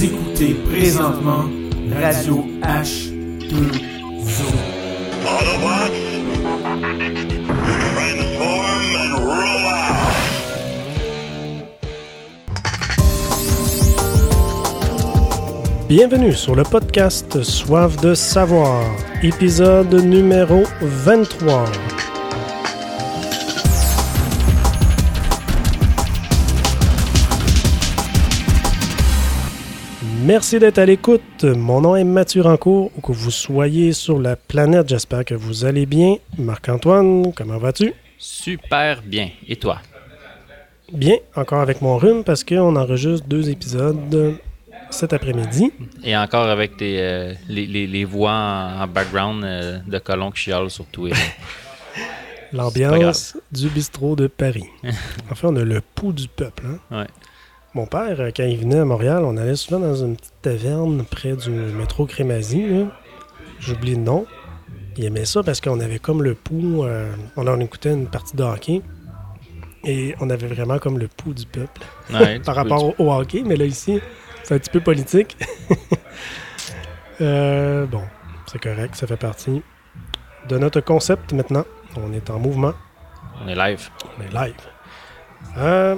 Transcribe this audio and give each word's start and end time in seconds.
Écoutez 0.00 0.54
présentement 0.54 1.44
Radio 2.00 2.44
H2O. 2.62 3.52
Autobots, 5.22 5.92
transform 7.86 8.96
and 8.96 9.14
roll 9.18 9.64
out! 9.66 9.92
Bienvenue 15.88 16.32
sur 16.32 16.56
le 16.56 16.62
podcast 16.64 17.42
Soif 17.42 17.96
de 17.98 18.14
savoir, 18.14 18.82
épisode 19.22 19.92
numéro 19.92 20.62
23. 20.80 21.66
Merci 30.24 30.58
d'être 30.58 30.78
à 30.78 30.86
l'écoute. 30.86 31.44
Mon 31.44 31.80
nom 31.80 31.96
est 31.96 32.04
Mathieu 32.04 32.42
Rancourt. 32.42 32.90
Où 32.96 33.00
que 33.00 33.12
vous 33.12 33.30
soyez 33.30 33.92
sur 33.92 34.20
la 34.20 34.36
planète, 34.36 34.88
j'espère 34.88 35.24
que 35.24 35.34
vous 35.34 35.64
allez 35.64 35.86
bien. 35.86 36.16
Marc-Antoine, 36.38 37.32
comment 37.34 37.58
vas-tu? 37.58 37.92
Super 38.18 39.02
bien. 39.02 39.30
Et 39.48 39.56
toi? 39.56 39.78
Bien, 40.92 41.16
encore 41.34 41.60
avec 41.60 41.80
mon 41.80 41.96
rhume 41.96 42.22
parce 42.22 42.44
qu'on 42.44 42.76
enregistre 42.76 43.26
deux 43.26 43.48
épisodes 43.48 44.36
cet 44.90 45.12
après-midi. 45.14 45.72
Et 46.04 46.14
encore 46.16 46.46
avec 46.48 46.76
tes, 46.76 47.00
euh, 47.00 47.32
les, 47.48 47.66
les- 47.66 47.86
les 47.86 48.04
voix 48.04 48.32
en, 48.32 48.82
en 48.82 48.86
background 48.86 49.42
euh, 49.42 49.78
de 49.86 49.98
colons 49.98 50.30
qui 50.30 50.40
chialent 50.42 50.70
sur 50.70 50.84
Twitter. 50.86 51.18
L'ambiance 52.52 53.34
du 53.50 53.68
bistrot 53.70 54.14
de 54.14 54.26
Paris. 54.26 54.66
enfin, 55.30 55.48
on 55.48 55.56
a 55.56 55.64
le 55.64 55.80
pouls 55.80 56.12
du 56.12 56.28
peuple. 56.28 56.64
hein. 56.66 56.98
Ouais. 56.98 57.06
Mon 57.74 57.86
père, 57.86 58.20
euh, 58.20 58.30
quand 58.36 58.44
il 58.44 58.58
venait 58.58 58.78
à 58.78 58.84
Montréal, 58.84 59.22
on 59.24 59.36
allait 59.36 59.56
souvent 59.56 59.80
dans 59.80 59.94
une 59.94 60.16
petite 60.16 60.34
taverne 60.42 61.04
près 61.04 61.34
du 61.36 61.50
métro 61.50 62.04
Crémazie. 62.06 62.86
J'oublie 63.60 63.94
le 63.94 64.02
nom. 64.02 64.26
Il 64.96 65.04
aimait 65.06 65.24
ça 65.24 65.42
parce 65.42 65.60
qu'on 65.60 65.80
avait 65.80 65.98
comme 65.98 66.22
le 66.22 66.34
pouls. 66.34 66.84
euh, 66.84 67.10
on 67.36 67.46
en 67.46 67.58
écoutait 67.60 67.92
une 67.92 68.06
partie 68.08 68.36
de 68.36 68.42
hockey. 68.42 68.82
Et 69.84 70.14
on 70.20 70.28
avait 70.30 70.46
vraiment 70.46 70.78
comme 70.78 70.98
le 70.98 71.08
pouls 71.08 71.34
du 71.34 71.46
peuple 71.46 71.80
Ouais, 72.12 72.38
par 72.44 72.54
rapport 72.54 72.84
au, 72.84 72.94
au 72.98 73.12
hockey. 73.12 73.42
Mais 73.44 73.56
là, 73.56 73.64
ici, 73.64 74.00
c'est 74.42 74.54
un 74.54 74.58
petit 74.58 74.70
peu 74.70 74.80
politique. 74.80 75.36
Euh, 77.20 77.86
bon, 77.86 78.02
c'est 78.46 78.60
correct. 78.60 78.96
Ça 78.96 79.06
fait 79.06 79.18
partie 79.18 79.62
de 80.48 80.58
notre 80.58 80.80
concept 80.80 81.32
maintenant. 81.32 81.64
On 81.96 82.12
est 82.12 82.30
en 82.30 82.40
mouvement. 82.40 82.72
On 83.44 83.46
est 83.46 83.54
live. 83.54 83.90
On 84.18 84.22
est 84.22 84.32
live. 84.46 84.54
Euh, 85.58 85.96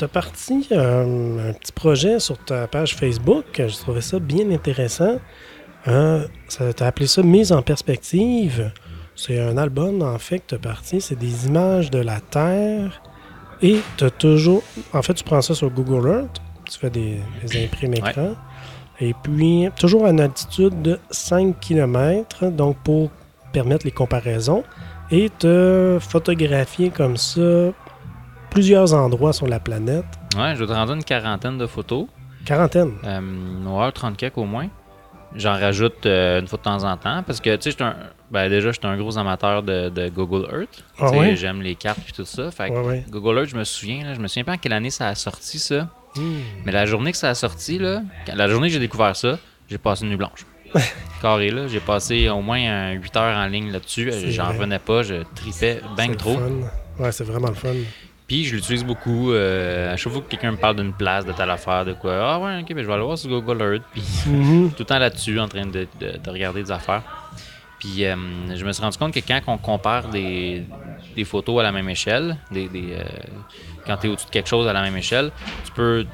T'as 0.00 0.08
parti 0.08 0.66
euh, 0.72 1.50
un 1.50 1.52
petit 1.52 1.72
projet 1.72 2.18
sur 2.20 2.38
ta 2.38 2.66
page 2.66 2.96
Facebook. 2.96 3.44
J'ai 3.54 3.68
trouvé 3.68 4.00
ça 4.00 4.18
bien 4.18 4.50
intéressant. 4.50 5.18
Euh, 5.88 6.26
ça- 6.48 6.72
T'as 6.72 6.86
appelé 6.86 7.06
ça 7.06 7.22
Mise 7.22 7.52
en 7.52 7.60
perspective. 7.60 8.72
C'est 9.14 9.38
un 9.38 9.58
album, 9.58 10.00
en 10.00 10.18
fait, 10.18 10.38
que 10.38 10.44
t'as 10.56 10.58
parti. 10.58 11.02
C'est 11.02 11.18
des 11.18 11.46
images 11.46 11.90
de 11.90 11.98
la 11.98 12.18
Terre. 12.20 13.02
Et 13.60 13.80
t'as 13.98 14.08
toujours... 14.08 14.62
En 14.94 15.02
fait, 15.02 15.12
tu 15.12 15.22
prends 15.24 15.42
ça 15.42 15.54
sur 15.54 15.68
Google 15.68 16.08
Earth. 16.08 16.40
Tu 16.64 16.78
fais 16.78 16.88
des, 16.88 17.18
des 17.46 17.64
imprimes 17.66 17.92
écran. 17.92 18.36
Et 19.00 19.12
puis, 19.22 19.68
toujours 19.78 20.06
à 20.06 20.10
une 20.12 20.20
altitude 20.20 20.80
de 20.80 20.98
5 21.10 21.60
km. 21.60 22.46
Donc, 22.46 22.78
pour 22.82 23.10
permettre 23.52 23.84
les 23.84 23.92
comparaisons 23.92 24.64
et 25.10 25.28
te 25.28 25.98
photographier 26.00 26.88
comme 26.88 27.18
ça 27.18 27.72
plusieurs 28.50 28.92
endroits 28.94 29.32
sur 29.32 29.46
la 29.46 29.60
planète. 29.60 30.04
Ouais, 30.36 30.54
je 30.54 30.60
vais 30.60 30.66
te 30.66 30.72
rendre 30.72 30.92
une 30.94 31.04
quarantaine 31.04 31.58
de 31.58 31.66
photos. 31.66 32.06
Quarantaine? 32.44 32.92
Euh, 33.04 33.20
ouais, 33.64 33.92
30 33.92 34.16
quelques 34.16 34.38
au 34.38 34.44
moins. 34.44 34.68
J'en 35.36 35.52
rajoute 35.52 36.06
euh, 36.06 36.40
une 36.40 36.48
fois 36.48 36.58
de 36.58 36.62
temps 36.64 36.82
en 36.84 36.96
temps 36.96 37.22
parce 37.24 37.40
que, 37.40 37.54
tu 37.56 37.70
sais, 37.70 37.82
un- 37.82 37.94
ben, 38.32 38.48
déjà, 38.48 38.72
j'étais 38.72 38.86
un 38.86 38.96
gros 38.96 39.16
amateur 39.16 39.62
de, 39.62 39.88
de 39.88 40.08
Google 40.08 40.46
Earth. 40.52 40.82
Ah 40.98 41.10
ouais? 41.10 41.36
J'aime 41.36 41.62
les 41.62 41.76
cartes 41.76 42.00
et 42.08 42.12
tout 42.12 42.24
ça. 42.24 42.50
Fait 42.50 42.68
que 42.68 42.74
Ouais, 42.74 42.84
ouais. 42.86 43.04
Google 43.08 43.38
Earth, 43.38 43.50
je 43.50 43.56
me 43.56 43.62
souviens, 43.64 44.04
là, 44.04 44.14
je 44.14 44.20
me 44.20 44.26
souviens 44.26 44.44
pas 44.44 44.52
en 44.54 44.56
quelle 44.58 44.72
année 44.72 44.90
ça 44.90 45.06
a 45.08 45.14
sorti 45.14 45.58
ça. 45.60 45.88
Hmm. 46.16 46.38
Mais 46.64 46.72
la 46.72 46.86
journée 46.86 47.12
que 47.12 47.18
ça 47.18 47.28
a 47.28 47.34
sorti, 47.34 47.78
là, 47.78 48.02
la 48.34 48.48
journée 48.48 48.66
que 48.68 48.72
j'ai 48.74 48.80
découvert 48.80 49.14
ça, 49.14 49.38
j'ai 49.68 49.78
passé 49.78 50.02
une 50.04 50.10
nuit 50.10 50.16
blanche. 50.16 50.44
Carré, 51.22 51.50
là. 51.50 51.68
J'ai 51.68 51.80
passé 51.80 52.28
au 52.28 52.40
moins 52.40 52.92
8 52.92 53.16
heures 53.16 53.36
en 53.36 53.46
ligne 53.46 53.70
là-dessus. 53.70 54.10
J'en 54.30 54.48
revenais 54.48 54.78
pas, 54.80 55.02
je 55.04 55.22
tripais 55.36 55.80
bang 55.96 56.16
trop. 56.16 56.34
fun. 56.36 56.50
Ouais, 57.04 57.12
c'est 57.12 57.24
vraiment 57.24 57.48
le 57.48 57.54
fun. 57.54 57.68
Puis 58.30 58.44
je 58.44 58.54
l'utilise 58.54 58.84
beaucoup. 58.84 59.32
euh, 59.32 59.92
à 59.92 59.96
chaque 59.96 60.12
fois 60.12 60.22
que 60.22 60.28
quelqu'un 60.28 60.52
me 60.52 60.56
parle 60.56 60.76
d'une 60.76 60.92
place, 60.92 61.26
de 61.26 61.32
telle 61.32 61.50
affaire, 61.50 61.84
de 61.84 61.94
quoi. 61.94 62.12
Ah 62.34 62.38
ouais, 62.38 62.60
ok, 62.60 62.68
ben, 62.74 62.82
je 62.82 62.86
vais 62.86 62.92
aller 62.92 63.02
voir 63.02 63.18
sur 63.18 63.28
Google 63.28 63.60
Earth. 63.60 63.82
Puis 63.92 64.04
Mhm. 64.26 64.70
tout 64.70 64.76
le 64.78 64.84
temps 64.84 65.00
là-dessus, 65.00 65.40
en 65.40 65.48
train 65.48 65.66
de, 65.66 65.88
de- 65.98 66.16
de 66.16 66.30
regarder 66.30 66.62
des 66.62 66.70
affaires. 66.70 67.02
Puis 67.80 68.04
euh, 68.04 68.14
je 68.54 68.64
me 68.64 68.70
suis 68.72 68.82
rendu 68.84 68.96
compte 68.98 69.12
que 69.12 69.18
quand 69.18 69.40
on 69.48 69.58
compare 69.58 70.06
des, 70.10 70.62
des 71.16 71.24
photos 71.24 71.58
à 71.58 71.64
la 71.64 71.72
même 71.72 71.88
échelle, 71.88 72.36
des, 72.52 72.68
des, 72.68 72.92
euh, 72.92 73.02
quand 73.84 73.96
tu 73.96 74.06
es 74.06 74.10
au-dessus 74.10 74.26
de 74.26 74.30
quelque 74.30 74.48
chose 74.48 74.68
à 74.68 74.72
la 74.72 74.82
même 74.82 74.96
échelle, 74.96 75.32
tu 75.64 75.72
peux, 75.72 76.06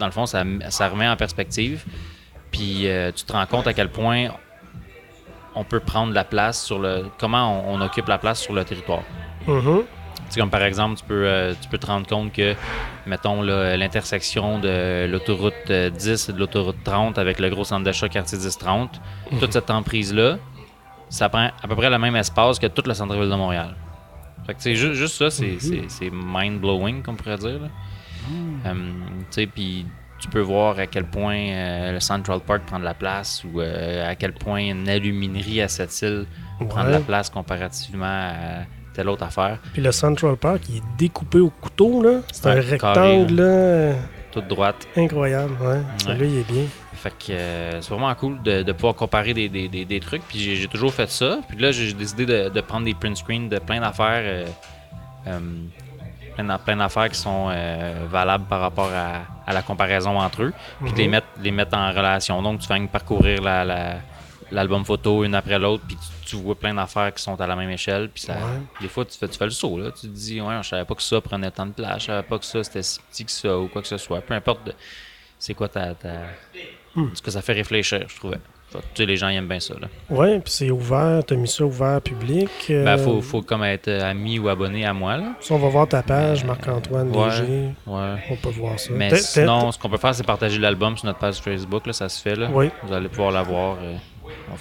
dans 0.00 0.06
le 0.06 0.12
fond, 0.12 0.26
ça, 0.26 0.42
ça 0.70 0.88
remet 0.88 1.06
en 1.06 1.14
perspective. 1.16 1.84
Puis 2.50 2.88
euh, 2.88 3.12
tu 3.14 3.22
te 3.22 3.32
rends 3.32 3.46
compte 3.46 3.68
à 3.68 3.74
quel 3.74 3.90
point 3.90 4.26
on 5.54 5.62
peut 5.62 5.78
prendre 5.78 6.12
la 6.12 6.24
place 6.24 6.64
sur 6.64 6.80
le. 6.80 7.04
Comment 7.16 7.64
on, 7.70 7.76
on 7.76 7.80
occupe 7.80 8.08
la 8.08 8.18
place 8.18 8.40
sur 8.40 8.54
le 8.54 8.64
territoire. 8.64 9.02
Mhm. 9.46 9.82
Comme 10.40 10.50
par 10.50 10.62
exemple, 10.62 10.96
tu 10.98 11.04
peux, 11.04 11.26
euh, 11.26 11.54
tu 11.60 11.68
peux 11.68 11.78
te 11.78 11.86
rendre 11.86 12.06
compte 12.06 12.32
que, 12.32 12.54
mettons, 13.06 13.42
l'intersection 13.42 14.58
de 14.58 15.06
l'autoroute 15.10 15.54
euh, 15.70 15.90
10 15.90 16.28
et 16.28 16.32
de 16.32 16.38
l'autoroute 16.38 16.76
30 16.84 17.18
avec 17.18 17.38
le 17.40 17.48
gros 17.50 17.64
centre 17.64 17.84
d'achat 17.84 18.08
quartier 18.08 18.38
10-30, 18.38 18.88
toute 19.40 19.52
cette 19.52 19.70
emprise-là, 19.70 20.38
ça 21.08 21.28
prend 21.28 21.50
à 21.62 21.68
peu 21.68 21.76
près 21.76 21.90
le 21.90 21.98
même 21.98 22.16
espace 22.16 22.58
que 22.58 22.66
tout 22.66 22.82
le 22.86 22.94
centre-ville 22.94 23.30
de 23.30 23.34
Montréal. 23.36 23.74
Fait 24.46 24.52
que, 24.54 24.58
tu 24.58 24.64
sais, 24.64 24.74
ju- 24.74 24.94
juste 24.94 25.16
ça, 25.16 25.30
c'est 25.30 25.56
c'est- 25.88 26.10
mind-blowing, 26.12 27.02
qu'on 27.02 27.14
pourrait 27.14 27.38
dire. 27.38 27.60
là. 27.60 27.68
Euh, 28.66 28.74
tu 28.74 29.26
sais, 29.30 29.46
puis 29.46 29.86
tu 30.18 30.28
peux 30.28 30.40
voir 30.40 30.78
à 30.78 30.86
quel 30.86 31.04
point 31.04 31.36
euh, 31.36 31.92
le 31.92 32.00
Central 32.00 32.40
Park 32.40 32.62
prend 32.66 32.78
de 32.78 32.84
la 32.84 32.94
place 32.94 33.44
ou 33.44 33.60
euh, 33.60 34.10
à 34.10 34.14
quel 34.14 34.32
point 34.32 34.60
une 34.60 34.88
aluminerie 34.88 35.60
à 35.60 35.68
cette 35.68 36.00
île 36.02 36.26
prend 36.68 36.84
de 36.84 36.90
la 36.90 37.00
place 37.00 37.28
comparativement 37.30 38.04
à 38.06 38.62
telle 38.94 39.08
autre 39.08 39.24
affaire. 39.24 39.58
Puis 39.72 39.82
le 39.82 39.92
Central 39.92 40.36
Park, 40.36 40.62
il 40.70 40.76
est 40.78 40.82
découpé 40.96 41.38
au 41.40 41.50
couteau, 41.50 42.02
là. 42.02 42.20
C'est 42.32 42.46
un 42.46 42.54
carré, 42.54 42.70
rectangle, 42.70 43.34
là. 43.34 43.92
toute 44.32 44.48
droite. 44.48 44.86
Incroyable, 44.96 45.54
ouais. 45.62 45.80
Celui-là, 45.98 46.24
il 46.26 46.38
est 46.38 46.52
bien. 46.52 46.64
Fait 46.94 47.10
que 47.10 47.32
euh, 47.32 47.80
c'est 47.82 47.90
vraiment 47.90 48.14
cool 48.14 48.40
de, 48.42 48.62
de 48.62 48.72
pouvoir 48.72 48.94
comparer 48.94 49.34
des, 49.34 49.48
des- 49.50 49.68
des- 49.68 49.84
des 49.84 50.00
trucs. 50.00 50.22
Puis 50.26 50.56
j'ai 50.56 50.68
toujours 50.68 50.92
fait 50.92 51.10
ça. 51.10 51.38
Puis 51.48 51.58
là, 51.58 51.70
j'ai 51.70 51.92
décidé 51.92 52.24
de, 52.24 52.48
de 52.48 52.60
prendre 52.62 52.86
des 52.86 52.94
print 52.94 53.16
screens 53.16 53.48
de 53.48 53.58
plein 53.58 53.80
d'affaires. 53.80 54.22
euh, 54.24 54.46
euh, 55.26 55.38
plein 56.34 56.44
d'a- 56.44 56.58
plein 56.58 56.76
d'affaires 56.76 57.08
qui 57.10 57.18
sont 57.18 57.48
euh, 57.50 58.06
valables 58.10 58.44
par 58.46 58.60
rapport 58.60 58.90
à, 58.92 59.22
à 59.46 59.52
la 59.52 59.62
comparaison 59.62 60.18
entre 60.18 60.42
eux. 60.44 60.52
Puis 60.82 60.92
de 60.92 60.96
les, 60.98 61.04
Mhm. 61.04 61.10
mettre, 61.10 61.26
les 61.42 61.50
mettre 61.50 61.76
en 61.76 61.88
relation. 61.90 62.40
Donc, 62.42 62.60
tu 62.60 62.66
fais 62.66 62.80
parcourir 62.86 63.42
la- 63.42 63.64
la- 63.64 63.96
l'album 64.54 64.84
photo 64.84 65.24
une 65.24 65.34
après 65.34 65.58
l'autre. 65.58 65.84
Puis 65.86 65.96
tu, 65.96 66.30
tu 66.30 66.36
vois 66.36 66.54
plein 66.54 66.72
d'affaires 66.74 67.12
qui 67.12 67.22
sont 67.22 67.38
à 67.40 67.46
la 67.46 67.56
même 67.56 67.70
échelle. 67.70 68.08
Puis 68.08 68.22
ça, 68.24 68.34
Ouais. 68.34 68.40
des 68.80 68.88
fois, 68.88 69.04
tu 69.04 69.18
fais, 69.18 69.28
tu 69.28 69.36
fais 69.38 69.44
le 69.44 69.50
saut. 69.50 69.78
Là. 69.78 69.90
Tu 69.90 70.02
te 70.02 70.06
dis, 70.14 70.40
ouais, 70.40 70.54
je 70.62 70.68
savais 70.68 70.84
pas 70.84 70.94
que 70.94 71.02
ça 71.02 71.20
prenait 71.20 71.50
tant 71.50 71.66
de 71.66 71.72
place. 71.72 72.00
Je 72.00 72.06
savais 72.06 72.22
pas 72.22 72.38
que 72.38 72.44
ça 72.44 72.62
c'était 72.64 72.82
si 72.82 72.98
petit 73.10 73.24
que 73.24 73.30
ça 73.30 73.58
ou 73.58 73.68
quoi 73.68 73.82
que 73.82 73.88
ce 73.88 73.98
soit. 73.98 74.20
Peu 74.20 74.34
importe. 74.34 74.66
de- 74.66 74.74
c'est 75.38 75.52
quoi 75.54 75.68
ta. 75.68 75.94
ta... 75.94 76.08
Ce 77.14 77.20
que 77.20 77.30
ça 77.30 77.42
fait 77.42 77.52
réfléchir, 77.54 78.04
je 78.08 78.16
trouvais. 78.16 78.38
Fait 78.70 78.78
tu 78.78 78.84
sais, 78.94 79.06
les 79.06 79.16
gens 79.16 79.28
ils 79.28 79.36
aiment 79.36 79.48
bien 79.48 79.60
ça. 79.60 79.74
Là. 79.80 79.88
Ouais, 80.10 80.38
puis 80.40 80.50
c'est 80.52 80.70
ouvert. 80.70 81.22
T'as 81.26 81.34
mis 81.36 81.46
ça 81.48 81.64
ouvert 81.64 82.00
public. 82.00 82.48
euh, 82.70 82.84
Ben, 82.84 82.96
faut, 82.96 83.20
faut 83.20 83.42
comme 83.42 83.62
être 83.64 83.88
ami 83.90 84.38
ou 84.38 84.48
abonné 84.48 84.86
à 84.86 84.92
moi. 84.94 85.16
Là. 85.16 85.34
Si 85.40 85.52
on 85.52 85.58
va 85.58 85.68
voir 85.68 85.86
ta 85.88 86.02
page, 86.02 86.44
Marc-Antoine 86.44 87.14
Ouais. 87.14 87.28
Léger, 87.30 87.68
Ouais. 87.86 88.14
on 88.30 88.36
peut 88.36 88.48
voir 88.50 88.78
ça. 88.78 88.90
Mais 88.92 89.14
sinon, 89.16 89.70
ce 89.70 89.78
qu'on 89.78 89.90
peut 89.90 89.98
faire, 89.98 90.14
c'est 90.14 90.24
partager 90.24 90.58
l'album 90.58 90.96
sur 90.96 91.06
notre 91.06 91.18
page 91.18 91.36
Facebook. 91.40 91.86
Là, 91.86 91.92
ça 91.92 92.08
se 92.08 92.22
fait. 92.22 92.36
Là. 92.36 92.48
Oui, 92.52 92.70
Vous 92.84 92.92
allez 92.92 93.08
pouvoir 93.08 93.32
la 93.32 93.42
voir. 93.42 93.76
euh, 93.82 93.94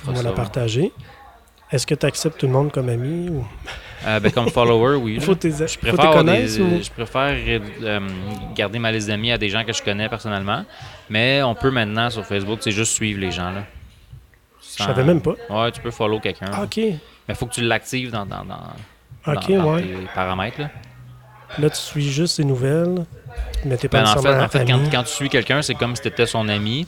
on 0.07 0.11
va 0.11 0.15
ça. 0.17 0.23
la 0.23 0.31
partager. 0.31 0.91
Est-ce 1.71 1.87
que 1.87 1.95
tu 1.95 2.05
acceptes 2.05 2.37
tout 2.39 2.45
le 2.45 2.51
monde 2.51 2.71
comme 2.71 2.89
ami 2.89 3.29
ou? 3.29 3.45
Euh, 4.05 4.19
ben, 4.19 4.31
comme 4.31 4.49
follower, 4.49 4.97
oui. 4.97 5.15
là. 5.15 5.21
faut 5.21 5.33
tes, 5.33 5.49
Je 5.51 5.77
préfère, 5.79 6.23
des- 6.23 6.61
ou- 6.61 6.83
je 6.83 6.91
préfère 6.91 7.35
euh, 7.83 7.99
garder 8.53 8.77
ma 8.77 8.91
liste 8.91 9.07
d'amis 9.07 9.31
à 9.31 9.37
des 9.37 9.49
gens 9.49 9.63
que 9.63 9.73
je 9.73 9.81
connais 9.81 10.07
personnellement. 10.09 10.65
Mais 11.09 11.41
on 11.41 11.55
peut 11.55 11.71
maintenant 11.71 12.09
sur 12.09 12.25
Facebook, 12.25 12.59
c'est 12.61 12.71
juste 12.71 12.91
suivre 12.93 13.19
les 13.19 13.31
gens. 13.31 13.49
Là. 13.51 13.63
Je 14.61 14.67
Sans- 14.83 14.85
savais 14.87 15.03
même 15.03 15.21
pas. 15.21 15.33
Ouais, 15.49 15.71
tu 15.71 15.81
peux 15.81 15.89
follow 15.91 16.19
quelqu'un. 16.19 16.47
Ah, 16.53 16.63
ok. 16.63 16.77
Mais 16.77 16.99
il 17.29 17.35
faut 17.35 17.45
que 17.47 17.53
tu 17.53 17.61
l'actives 17.61 18.11
dans, 18.11 18.25
dans, 18.25 18.43
dans, 18.43 19.33
dans- 19.33 19.73
ouais. 19.73 19.81
tes 19.81 19.95
paramètres. 20.13 20.59
Là. 20.59 20.69
Là, 21.59 21.69
tu 21.69 21.77
suis 21.77 22.09
juste 22.09 22.35
ses 22.35 22.43
nouvelles, 22.43 23.05
mais 23.65 23.77
t'es 23.77 23.87
pas 23.87 24.03
Ben, 24.03 24.09
en 24.09 24.21
fait, 24.21 24.35
en 24.41 24.49
fait 24.49 24.65
quand, 24.65 24.79
quand 24.91 25.03
tu 25.03 25.11
suis 25.13 25.29
quelqu'un, 25.29 25.61
c'est 25.61 25.75
comme 25.75 25.95
si 25.95 26.01
tu 26.01 26.07
étais 26.09 26.25
son 26.25 26.49
ami. 26.49 26.87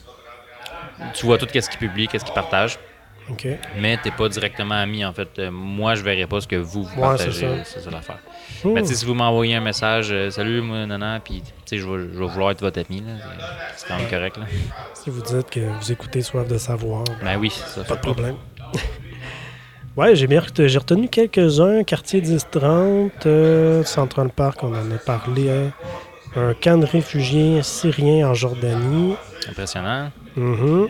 Tu 1.14 1.26
vois 1.26 1.38
tout 1.38 1.48
ce 1.54 1.70
qu'il 1.70 1.80
publie, 1.80 2.08
qu'est-ce 2.08 2.26
qu'il 2.26 2.34
partage. 2.34 2.80
OK. 3.30 3.48
Mais 3.80 3.98
t'es 3.98 4.12
pas 4.12 4.30
directement 4.30 4.76
ami, 4.76 5.04
en 5.04 5.12
fait. 5.12 5.28
Euh, 5.40 5.50
moi, 5.52 5.96
je 5.96 6.04
verrai 6.04 6.28
pas 6.28 6.42
ce 6.42 6.48
que 6.48 6.58
vous, 6.58 6.84
vous 6.84 6.90
Ouais, 7.02 7.18
c'est 7.18 7.26
partagez. 7.26 7.48
ça. 7.48 7.64
C'est 7.66 7.80
ça 7.82 7.90
l'affaire. 7.90 8.20
Mais 8.64 8.86
si 8.86 9.04
vous 9.04 9.16
m'envoyez 9.16 9.56
un 9.56 9.62
message, 9.62 10.10
euh, 10.12 10.30
salut, 10.30 10.62
moi, 10.62 10.86
nana, 10.86 11.20
puis 11.24 11.42
tu 11.42 11.52
sais, 11.66 11.78
je 11.80 11.88
vais 11.90 12.28
vouloir 12.28 12.52
être 12.52 12.62
votre 12.62 12.80
ami. 12.88 13.04
C'est- 13.76 13.88
quand 13.88 13.98
même 13.98 14.08
correct, 14.10 14.38
là. 14.38 14.46
Si 14.94 15.10
vous 15.10 15.22
dites 15.24 15.50
que 15.50 15.60
vous 15.60 15.92
écoutez 15.92 16.22
Soif 16.22 16.48
de 16.48 16.58
savoir, 16.60 17.04
Ben 17.24 17.38
oui, 17.40 17.50
ça 17.50 17.84
pas 17.84 17.96
de 17.96 18.02
problème. 18.02 18.36
ouais, 19.98 20.16
j'ai 20.16 20.28
bien 20.28 20.44
j'ai 20.58 20.78
retenu 20.78 21.08
quelques-uns. 21.10 21.84
Quartier 21.84 22.22
10-30, 22.22 23.12
euh, 23.26 23.84
Central 23.84 24.30
Park, 24.30 24.64
on 24.64 24.68
en 24.74 24.92
a 24.92 24.98
parlé. 25.04 25.50
hein. 25.50 25.72
Un 26.36 26.54
camp 26.54 26.78
de 26.80 26.86
réfugiés 26.86 27.64
syriens 27.64 28.30
en 28.30 28.34
Jordanie. 28.34 29.16
Impressionnant. 29.50 30.12
Mhm. 30.36 30.88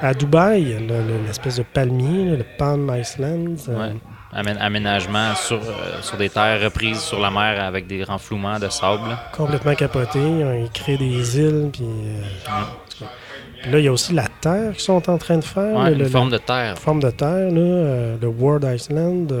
À 0.00 0.14
Dubaï, 0.14 0.64
le- 0.80 0.86
le- 0.88 1.26
l'espèce 1.26 1.56
de 1.56 1.62
palmier, 1.62 2.36
le 2.36 2.44
Palm 2.58 2.92
Island. 2.98 3.58
euh, 3.68 3.78
Ouais. 3.88 3.94
Amén- 4.34 4.56
aménagement 4.60 5.34
sur, 5.34 5.58
euh, 5.60 6.00
sur 6.00 6.16
des 6.16 6.30
terres 6.30 6.60
reprises 6.62 7.00
sur 7.00 7.20
la 7.20 7.30
mer 7.30 7.62
avec 7.62 7.86
des 7.86 8.02
renflouements 8.02 8.58
de 8.58 8.68
sable. 8.70 9.16
complètement 9.36 9.74
capoté. 9.74 10.18
Ils 10.20 10.70
créent 10.72 10.96
des 10.96 11.38
îles. 11.38 11.68
Puis, 11.72 11.84
euh. 11.84 12.22
Puis 13.62 13.70
là, 13.70 13.78
il 13.78 13.84
y 13.84 13.88
a 13.88 13.92
aussi 13.92 14.12
la 14.14 14.26
terre 14.40 14.72
qu'ils 14.72 14.80
sont 14.80 15.08
en 15.08 15.18
train 15.18 15.36
de 15.36 15.44
faire. 15.44 15.76
Ouais, 15.76 15.84
là, 15.84 15.90
une 15.90 15.98
le- 15.98 16.08
forme 16.08 16.30
de 16.30 16.38
terre. 16.38 16.76
forme 16.78 17.00
de 17.00 17.10
terre, 17.10 17.50
là, 17.52 17.60
euh, 17.60 18.16
le 18.20 18.26
World 18.28 18.64
Island. 18.64 19.32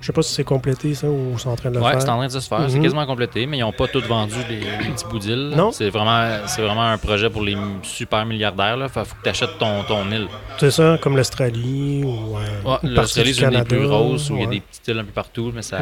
Je 0.00 0.06
sais 0.06 0.12
pas 0.12 0.22
si 0.22 0.32
c'est 0.34 0.44
complété, 0.44 0.94
ça, 0.94 1.08
ou 1.08 1.38
sont 1.38 1.50
en 1.50 1.56
train 1.56 1.70
de 1.70 1.76
le 1.76 1.82
Ouais, 1.82 1.92
faire. 1.92 2.02
c'est 2.02 2.08
en 2.08 2.16
train 2.16 2.26
de 2.26 2.32
se 2.32 2.40
faire. 2.40 2.64
C'est 2.68 2.76
Mhm. 2.76 2.82
quasiment 2.82 3.06
complété, 3.06 3.46
mais 3.46 3.58
ils 3.58 3.60
n'ont 3.60 3.72
pas 3.72 3.86
tous 3.88 4.00
vendu 4.06 4.34
les, 4.48 4.60
les 4.60 4.90
petits 4.92 5.04
bouts 5.06 5.18
d'île. 5.18 5.52
Non. 5.56 5.70
C'est 5.72 5.90
vraiment, 5.90 6.46
c'est 6.46 6.62
vraiment 6.62 6.84
un 6.86 6.98
projet 6.98 7.28
pour 7.30 7.42
les 7.42 7.56
super 7.82 8.24
milliardaires. 8.26 8.76
Il 8.80 8.88
faut 8.88 9.00
que 9.02 9.22
tu 9.22 9.28
achètes 9.28 9.58
ton, 9.58 9.82
ton 9.84 10.10
île. 10.10 10.28
C'est 10.58 10.70
ça, 10.70 10.98
comme 11.00 11.16
l'Australie 11.16 12.02
ou 12.04 12.36
euh, 12.36 12.40
Ouais, 12.64 12.76
L'Australie, 12.90 13.34
c'est 13.34 13.44
une 13.44 13.50
des 13.50 13.64
plus 13.64 13.86
grosses 13.86 14.30
où 14.30 14.36
il 14.36 14.40
y 14.42 14.44
a 14.44 14.46
des 14.48 14.60
petites 14.60 14.88
îles 14.88 14.98
un 14.98 15.04
peu 15.04 15.12
partout, 15.12 15.52
mais 15.54 15.62
ça, 15.62 15.78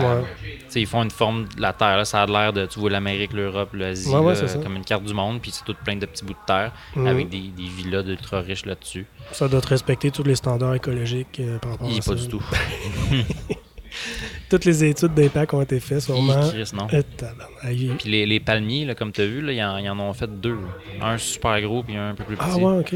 ils 0.74 0.86
font 0.86 1.02
une 1.02 1.10
forme 1.10 1.44
de 1.56 1.60
la 1.62 1.72
Terre. 1.72 1.96
Là, 1.96 2.04
ça 2.04 2.22
a 2.22 2.26
l'air 2.26 2.52
de, 2.52 2.66
tu 2.66 2.78
vois, 2.80 2.90
l'Amérique, 2.90 3.32
l'Europe, 3.32 3.70
l'Asie, 3.74 4.10
là, 4.12 4.34
c'est 4.34 4.62
comme 4.62 4.76
une 4.76 4.84
carte 4.84 5.04
du 5.04 5.14
monde, 5.14 5.40
puis 5.40 5.50
c'est 5.50 5.64
tout 5.64 5.74
plein 5.84 5.96
de 5.96 6.06
petits 6.06 6.24
bouts 6.24 6.32
de 6.32 6.38
terre 6.46 6.72
Mhm. 6.96 7.06
avec 7.06 7.28
des, 7.28 7.38
des 7.56 7.68
villas 7.68 8.02
d'ultra 8.02 8.40
riches 8.40 8.66
là-dessus. 8.66 9.06
Ça 9.32 9.46
doit 9.48 9.60
te 9.60 9.68
respecter 9.68 10.10
tous 10.10 10.22
les 10.22 10.34
standards 10.34 10.74
écologiques 10.74 11.40
euh, 11.40 11.58
par 11.58 11.72
rapport 11.72 11.88
Il 11.90 11.98
à 11.98 12.02
ça. 12.02 12.12
pas 12.12 12.18
du 12.20 12.28
tout. 12.28 12.42
Toutes 14.48 14.64
les 14.64 14.84
études 14.84 15.14
d'impact 15.14 15.54
ont 15.54 15.62
été 15.62 15.80
faites, 15.80 16.00
sûrement. 16.00 16.48
Chris, 16.50 16.70
non. 16.74 16.86
Euh. 16.92 17.02
Puis 17.98 18.08
les, 18.10 18.26
les 18.26 18.40
palmiers, 18.40 18.84
là, 18.84 18.94
comme 18.94 19.12
tu 19.12 19.20
as 19.20 19.26
vu, 19.26 19.40
là, 19.40 19.52
ils, 19.52 19.62
en, 19.62 19.78
ils 19.78 19.88
en 19.90 19.98
ont 19.98 20.12
fait 20.12 20.28
deux. 20.40 20.58
Un 21.00 21.18
super 21.18 21.60
gros, 21.62 21.82
puis 21.82 21.96
un 21.96 22.10
un 22.10 22.14
peu 22.14 22.24
plus 22.24 22.36
petit. 22.36 22.48
Ah 22.50 22.56
ouais, 22.56 22.78
ok. 22.80 22.94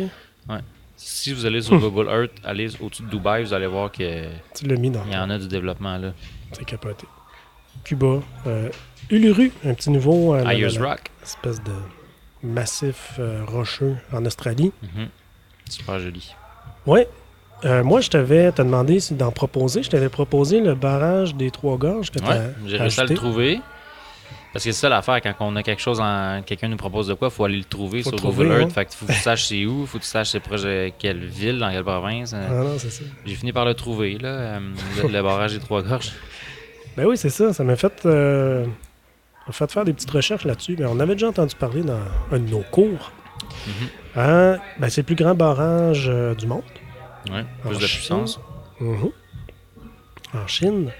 Si 0.96 1.32
vous 1.32 1.44
allez 1.46 1.62
sur 1.62 1.78
Google 1.80 2.08
Earth, 2.08 2.32
allez 2.44 2.68
au-dessus 2.80 3.02
de 3.02 3.08
Dubaï, 3.08 3.42
vous 3.44 3.52
allez 3.52 3.66
voir 3.66 3.90
qu'il 3.90 4.28
Tu 4.54 4.66
l'as 4.66 4.76
mis 4.76 4.90
dans 4.90 5.04
y 5.06 5.16
en 5.16 5.30
a 5.30 5.38
du 5.38 5.48
développement 5.48 5.96
là. 5.98 6.12
C'est 6.52 6.64
capoté. 6.64 7.06
Cuba. 7.82 8.20
Euh, 8.46 8.68
Uluru, 9.10 9.50
un 9.64 9.74
petit 9.74 9.90
nouveau. 9.90 10.34
euh, 10.34 10.44
Ayers 10.46 10.78
Rock. 10.78 11.00
espèce 11.22 11.60
de 11.62 11.72
massif 12.42 13.14
euh, 13.18 13.44
rocheux 13.46 13.96
en 14.12 14.24
Australie. 14.26 14.72
Mhm. 14.82 15.08
Super 15.68 15.98
joli. 15.98 16.34
Ouais. 16.86 17.08
Euh, 17.64 17.84
moi, 17.84 18.00
je 18.00 18.10
t'avais 18.10 18.50
demandé 18.52 18.98
d'en 19.12 19.30
proposer. 19.30 19.82
Je 19.82 19.90
t'avais 19.90 20.08
proposé 20.08 20.60
le 20.60 20.74
barrage 20.74 21.34
des 21.34 21.50
Trois 21.50 21.76
Gorges 21.76 22.10
que 22.10 22.18
Ouais, 22.18 22.52
j'ai 22.66 22.76
réussi 22.76 23.00
à 23.00 23.04
le 23.04 23.14
trouver. 23.14 23.60
Parce 24.52 24.66
que 24.66 24.72
c'est 24.72 24.80
ça 24.80 24.88
l'affaire, 24.90 25.22
quand 25.22 25.32
on 25.40 25.56
a 25.56 25.62
quelque 25.62 25.80
chose 25.80 25.98
en. 26.00 26.42
Quelqu'un 26.44 26.68
nous 26.68 26.76
propose 26.76 27.06
de 27.06 27.14
quoi, 27.14 27.28
il 27.28 27.30
faut 27.34 27.44
aller 27.44 27.56
le 27.56 27.64
trouver 27.64 28.02
Faut 28.02 28.10
sur 28.10 28.18
Google 28.20 28.48
Earth. 28.48 28.62
hein. 28.64 28.68
Fait 28.68 28.84
que 28.84 28.92
faut 28.94 29.06
que 29.06 29.12
tu 29.12 29.18
saches 29.18 29.44
c'est 29.46 29.64
où, 29.64 29.86
faut 29.86 29.96
que 29.96 30.02
tu 30.02 30.08
saches 30.10 30.28
c'est 30.30 30.40
proche 30.40 30.62
de 30.62 30.90
quelle 30.98 31.24
ville, 31.24 31.58
dans 31.58 31.70
quelle 31.70 31.84
province. 31.84 32.34
Ah 32.34 32.52
non, 32.52 32.74
c'est 32.78 32.90
ça. 32.90 33.04
J'ai 33.24 33.34
fini 33.34 33.52
par 33.52 33.64
le 33.64 33.72
trouver, 33.72 34.18
là, 34.18 34.28
euh, 34.28 34.58
le, 35.02 35.08
le 35.08 35.22
barrage 35.22 35.54
des 35.54 35.60
Trois 35.60 35.82
Gorges. 35.82 36.12
Ben 36.94 37.06
oui, 37.06 37.16
c'est 37.16 37.30
ça. 37.30 37.54
Ça 37.54 37.64
m'a 37.64 37.74
fait, 37.76 38.04
euh, 38.04 38.66
fait 39.50 39.70
faire 39.72 39.86
des 39.86 39.94
petites 39.94 40.10
recherches 40.10 40.44
là-dessus. 40.44 40.76
Mais 40.78 40.84
on 40.84 41.00
avait 41.00 41.14
déjà 41.14 41.28
entendu 41.28 41.54
parler 41.56 41.80
dans 41.82 41.96
un 42.30 42.38
de 42.38 42.50
nos 42.50 42.60
cours. 42.70 43.12
Mhm. 43.66 43.72
Hein, 44.16 44.58
ben, 44.78 44.90
c'est 44.90 45.00
le 45.00 45.06
plus 45.06 45.14
grand 45.14 45.34
barrage 45.34 46.04
euh, 46.12 46.34
du 46.34 46.46
monde. 46.46 46.60
Ouais, 47.30 47.44
En 47.64 47.68
plus 47.68 47.78
de 47.78 47.86
Chine. 47.86 47.96
puissance. 47.98 48.40
Mhm. 48.80 49.10
En 50.34 50.46
Chine. 50.46 50.90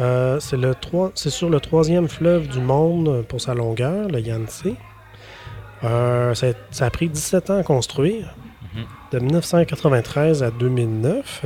Euh, 0.00 0.40
c'est 0.40 0.56
le 0.56 0.74
trois- 0.74 1.10
c'est 1.14 1.30
sur 1.30 1.48
le 1.50 1.60
troisième 1.60 2.08
fleuve 2.08 2.48
du 2.48 2.60
monde 2.60 3.24
pour 3.28 3.40
sa 3.40 3.54
longueur, 3.54 4.08
le 4.08 4.20
Yangtze. 4.20 4.64
Euh, 5.84 6.34
ça, 6.34 6.48
a, 6.48 6.52
ça 6.70 6.86
a 6.86 6.90
pris 6.90 7.08
17 7.08 7.50
ans 7.50 7.58
à 7.58 7.62
construire, 7.62 8.34
Mhm. 8.74 8.84
de 9.12 9.18
1993 9.18 10.42
à 10.42 10.50
2009. 10.50 11.44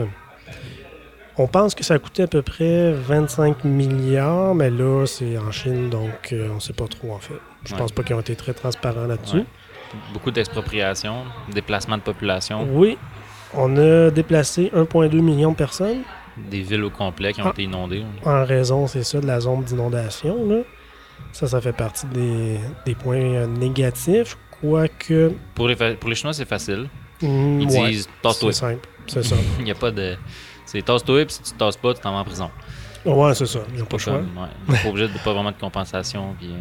On 1.39 1.47
pense 1.47 1.75
que 1.75 1.85
ça 1.85 1.95
a 1.95 1.99
coûté 1.99 2.23
à 2.23 2.27
peu 2.27 2.41
près 2.43 2.93
25 2.93 3.65
milliards, 3.65 4.55
mais 4.55 4.71
là, 4.71 5.05
c'est 5.07 5.37
en 5.37 5.51
Chine, 5.51 5.91
donc 5.91 6.33
euh, 6.33 6.49
on 6.51 6.55
ne 6.57 6.61
sait 6.61 6.73
pas 6.73 6.87
trop 6.89 7.13
en 7.13 7.19
fait. 7.19 7.35
Je 7.65 7.73
Ouais. 7.73 7.79
pense 7.79 7.93
pas 7.93 8.03
qu'ils 8.03 8.17
ont 8.17 8.21
été 8.21 8.37
très 8.37 8.55
transparents 8.55 9.07
là-dessus. 9.07 9.39
Ouais. 9.39 9.45
Beaucoup 10.13 10.31
d'expropriation, 10.31 11.25
déplacement 11.53 11.97
de 11.99 12.03
population, 12.03 12.67
Oui, 12.73 12.97
on 13.57 13.77
a 13.77 14.11
déplacé 14.11 14.71
1,2 14.75 15.21
million 15.21 15.53
de 15.53 15.57
personnes. 15.57 16.03
des 16.51 16.61
villes 16.61 16.85
au 16.85 16.91
complet 16.91 17.33
qui 17.33 17.41
ont 17.41 17.47
Ah. 17.47 17.51
été 17.53 17.63
inondées. 17.63 18.05
en 18.25 18.45
raison, 18.45 18.87
c'est 18.87 19.03
ça, 19.05 19.21
de 19.21 19.27
la 19.27 19.41
zone 19.41 19.63
d'inondation. 19.65 20.37
Ça, 21.33 21.47
ça 21.47 21.61
fait 21.63 21.73
partie 21.73 22.07
des, 22.09 22.59
des 22.85 22.95
points 22.95 23.17
euh, 23.17 23.47
négatifs, 23.47 24.37
quoique... 24.61 25.33
Pour 25.55 25.69
les, 25.69 25.75
fa- 25.77 25.95
pour 25.95 26.11
les 26.11 26.15
Chinois, 26.17 26.35
c'est 26.35 26.45
facile. 26.49 26.89
mm, 27.23 27.61
Ils 27.63 27.69
ouais, 27.69 27.91
disent 27.91 28.09
tasse-toi. 28.23 28.53
C'est 28.53 28.61
simple, 28.61 28.89
c'est 29.07 29.23
ça. 29.25 29.37
Il 29.59 29.65
n'y 29.65 29.71
a 29.71 29.75
pas 29.75 29.91
de. 29.91 30.17
C'est 30.67 30.83
tasse-toi, 30.85 31.25
puis 31.25 31.35
si 31.35 31.43
tu 31.43 31.53
te 31.53 31.59
tasses 31.59 31.77
pas, 31.79 31.95
tu 31.95 32.01
t'en 32.01 32.13
vas 32.13 32.19
en 32.19 32.25
prison. 32.25 32.51
Ouais, 33.05 33.35
c'est 33.35 33.47
ça, 33.47 33.61
ils 33.73 33.79
n'ont 33.79 33.85
pas 33.87 33.97
le 33.97 34.03
choix. 34.03 34.15
Comme, 34.15 34.37
ouais, 34.69 34.77
pas 34.83 34.89
obligés 34.89 35.09
de 35.09 35.19
pas 35.25 35.33
vraiment 35.33 35.53
de 35.53 35.57
compensation. 35.61 36.35
Puis, 36.39 36.49
euh, 36.51 36.57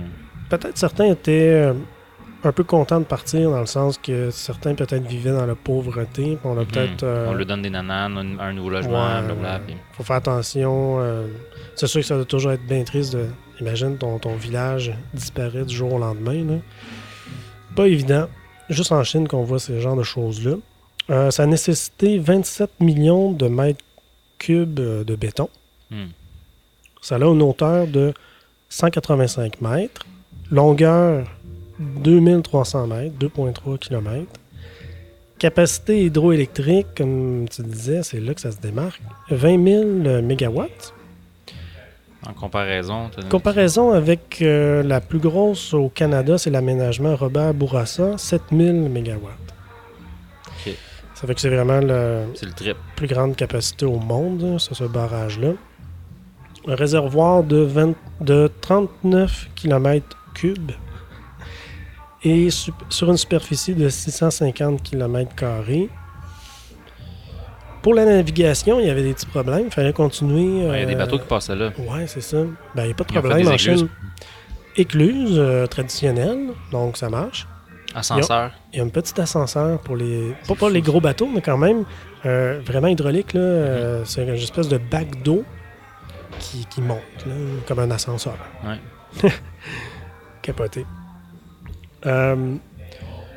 Peut-être 0.49 0.77
certains 0.77 1.05
étaient 1.05 1.49
euh, 1.49 1.73
un 2.45 2.51
peu 2.51 2.63
contents 2.63 2.99
de 2.99 3.05
partir, 3.05 3.49
dans 3.49 3.59
le 3.59 3.65
sens 3.65 3.97
que 3.97 4.29
certains 4.29 4.75
peut-être 4.75 5.05
vivaient 5.05 5.31
dans 5.31 5.45
la 5.45 5.55
pauvreté, 5.55 6.37
on 6.43 6.57
a 6.57 6.61
mhm. 6.61 6.97
euh, 7.03 7.27
On 7.29 7.33
lui 7.33 7.45
donne 7.45 7.61
des 7.61 7.69
nananes, 7.69 8.37
un, 8.39 8.53
nouveau 8.53 8.69
logement, 8.69 9.03
ouais, 9.05 9.21
blablabla. 9.21 9.53
ouais. 9.55 9.61
puis- 9.65 9.75
faut 9.93 10.03
faire 10.03 10.17
attention. 10.17 10.97
euh, 10.99 11.27
c'est 11.75 11.87
sûr 11.87 12.01
que 12.01 12.07
ça 12.07 12.15
doit 12.15 12.25
toujours 12.25 12.51
être 12.51 12.65
bien 12.65 12.83
triste 12.83 13.13
de. 13.13 13.27
Imagine 13.61 13.97
ton, 13.97 14.19
ton 14.19 14.35
village 14.35 14.93
disparaît 15.13 15.63
du 15.63 15.73
jour 15.73 15.93
au 15.93 15.97
lendemain. 15.99 16.43
là. 16.43 16.55
Pas 17.75 17.87
évident. 17.87 18.27
Juste 18.69 18.91
en 18.91 19.03
Chine 19.03 19.27
qu'on 19.27 19.43
voit 19.43 19.59
ce 19.59 19.79
genre 19.79 19.95
de 19.95 20.03
choses-là. 20.03 20.55
Euh, 21.09 21.31
ça 21.31 21.43
a 21.43 21.45
nécessité 21.45 22.17
27 22.19 22.81
millions 22.81 23.31
de 23.31 23.47
mètres 23.47 23.83
cubes 24.39 24.73
de 24.73 25.15
béton. 25.15 25.49
Hmm. 25.89 26.07
Ça 27.01 27.15
a 27.15 27.19
une 27.19 27.41
hauteur 27.41 27.87
de 27.87 28.13
185 28.69 29.61
mètres. 29.61 30.05
Longueur 30.51 31.27
2300 31.79 32.87
mètres, 32.87 33.15
2,3 33.19 33.77
km. 33.79 34.25
Capacité 35.37 36.03
hydroélectrique, 36.05 36.87
comme 36.97 37.45
tu 37.49 37.61
disais, 37.63 38.03
c'est 38.03 38.19
là 38.21 38.33
que 38.33 38.41
ça 38.41 38.51
se 38.51 38.57
démarque. 38.59 39.01
20 39.29 39.63
000 40.03 40.21
mégawatts. 40.21 40.93
En 42.27 42.33
comparaison, 42.33 43.09
t'as- 43.15 43.27
Comparaison 43.27 43.91
avec 43.91 44.39
euh, 44.41 44.81
la 44.81 45.01
plus 45.01 45.19
grosse 45.19 45.73
au 45.73 45.89
Canada, 45.89 46.37
c'est 46.37 46.49
l'aménagement 46.49 47.15
Robert 47.15 47.53
Bourassa, 47.53 48.17
7 48.17 48.41
000 48.51 48.89
mégawatts. 48.89 49.31
Ok. 50.65 50.73
Ça 51.13 51.27
fait 51.27 51.35
que 51.35 51.41
c'est 51.41 51.49
vraiment 51.49 51.81
la 51.81 52.23
plus 52.95 53.07
grande 53.07 53.35
capacité 53.35 53.85
au 53.85 53.97
monde, 53.99 54.43
hein, 54.43 54.57
ça, 54.59 54.73
ce 54.73 54.85
barrage-là. 54.85 55.51
Un 56.67 56.75
réservoir 56.75 57.43
de, 57.43 57.57
20 57.57 57.93
de 58.21 58.49
39 58.61 59.49
km 59.55 60.17
cubes 60.33 60.71
et 62.25 62.49
sur 62.49 63.09
une 63.09 63.17
superficie 63.17 63.73
de 63.75 63.87
650 63.87 64.81
km 64.83 65.31
Pour 67.81 67.93
la 67.93 68.03
navigation, 68.05 68.79
il 68.79 68.87
y 68.87 68.89
avait 68.89 69.03
des 69.03 69.13
petits 69.13 69.27
problèmes. 69.27 69.65
Il 69.67 69.71
fallait 69.71 69.93
continuer. 69.93 70.67
Ouais, 70.67 70.77
Il 70.77 70.79
y 70.79 70.83
a 70.83 70.85
des 70.87 70.95
euh, 70.95 70.97
bateaux 70.97 71.19
qui 71.19 71.27
passaient 71.27 71.55
là. 71.55 71.71
Ouais, 71.77 72.07
c'est 72.07 72.21
ça. 72.21 72.37
Ben, 72.73 72.83
il 72.83 72.87
n'y 72.87 72.91
a 72.91 72.95
pas 72.95 73.03
de 73.03 73.13
problème 73.13 73.37
des 73.43 73.47
en. 73.47 73.57
Chine. 73.57 73.87
Écluse 74.75 75.35
euh, 75.37 75.67
traditionnelle, 75.67 76.49
donc 76.71 76.97
ça 76.97 77.09
marche. 77.09 77.47
Ascenseur. 77.93 78.51
Il 78.73 78.79
y 78.79 78.81
a 78.81 78.83
un 78.83 78.89
petit 78.89 79.21
ascenseur 79.21 79.79
pour 79.79 79.95
les. 79.95 80.33
Pas 80.47 80.55
pour 80.55 80.69
les 80.69 80.81
gros 80.81 80.99
bateaux, 80.99 81.29
mais 81.33 81.41
quand 81.41 81.57
même 81.57 81.85
euh, 82.25 82.59
vraiment 82.65 82.87
hydraulique. 82.87 83.33
là. 83.33 83.39
Euh, 83.41 83.99
Mhm. 83.99 84.05
C'est 84.05 84.23
une 84.23 84.33
espèce 84.33 84.67
de 84.67 84.77
bac 84.77 85.21
d'eau 85.23 85.43
qui, 86.39 86.65
qui 86.65 86.81
monte, 86.81 86.99
là, 87.25 87.33
comme 87.67 87.79
un 87.79 87.91
ascenseur. 87.91 88.35
Ouais. 88.65 89.31
Capoté. 90.41 90.85
Euh, 92.05 92.55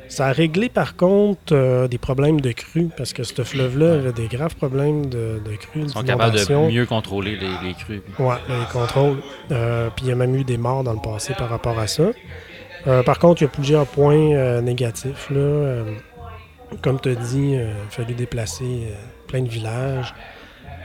ça 0.09 0.27
a 0.27 0.31
réglé 0.31 0.69
par 0.69 0.95
contre 0.95 1.53
euh, 1.53 1.87
des 1.87 1.99
problèmes 1.99 2.41
de 2.41 2.51
crue, 2.51 2.89
parce 2.97 3.13
que 3.13 3.23
ce 3.23 3.43
fleuve-là 3.43 3.93
avait 3.93 4.11
des 4.11 4.27
graves 4.27 4.55
problèmes 4.55 5.05
de, 5.05 5.39
de 5.45 5.55
crue. 5.55 5.81
Ils 5.81 5.89
sont 5.89 6.03
capables 6.03 6.35
de 6.35 6.71
mieux 6.71 6.85
contrôler 6.87 7.35
les, 7.35 7.67
les 7.67 7.73
crues. 7.75 8.01
Ouais, 8.17 8.35
les 8.49 8.65
contrôles. 8.71 9.17
Euh, 9.51 9.89
puis 9.95 10.05
il 10.05 10.09
y 10.09 10.11
a 10.11 10.15
même 10.15 10.35
eu 10.35 10.43
des 10.43 10.57
morts 10.57 10.83
dans 10.83 10.93
le 10.93 11.01
passé 11.01 11.35
par 11.35 11.49
rapport 11.49 11.77
à 11.77 11.87
ça. 11.87 12.09
Euh, 12.87 13.03
par 13.03 13.19
contre, 13.19 13.41
il 13.41 13.45
y 13.45 13.47
a 13.47 13.51
plusieurs 13.51 13.85
points 13.85 14.61
négatifs. 14.61 15.29
Là. 15.29 15.83
Comme 16.81 16.99
tu 16.99 17.09
as 17.09 17.15
dit, 17.15 17.51
il 17.51 17.59
a 17.59 17.89
fallu 17.89 18.13
déplacer 18.15 18.87
plein 19.27 19.41
de 19.41 19.49
villages. 19.49 20.13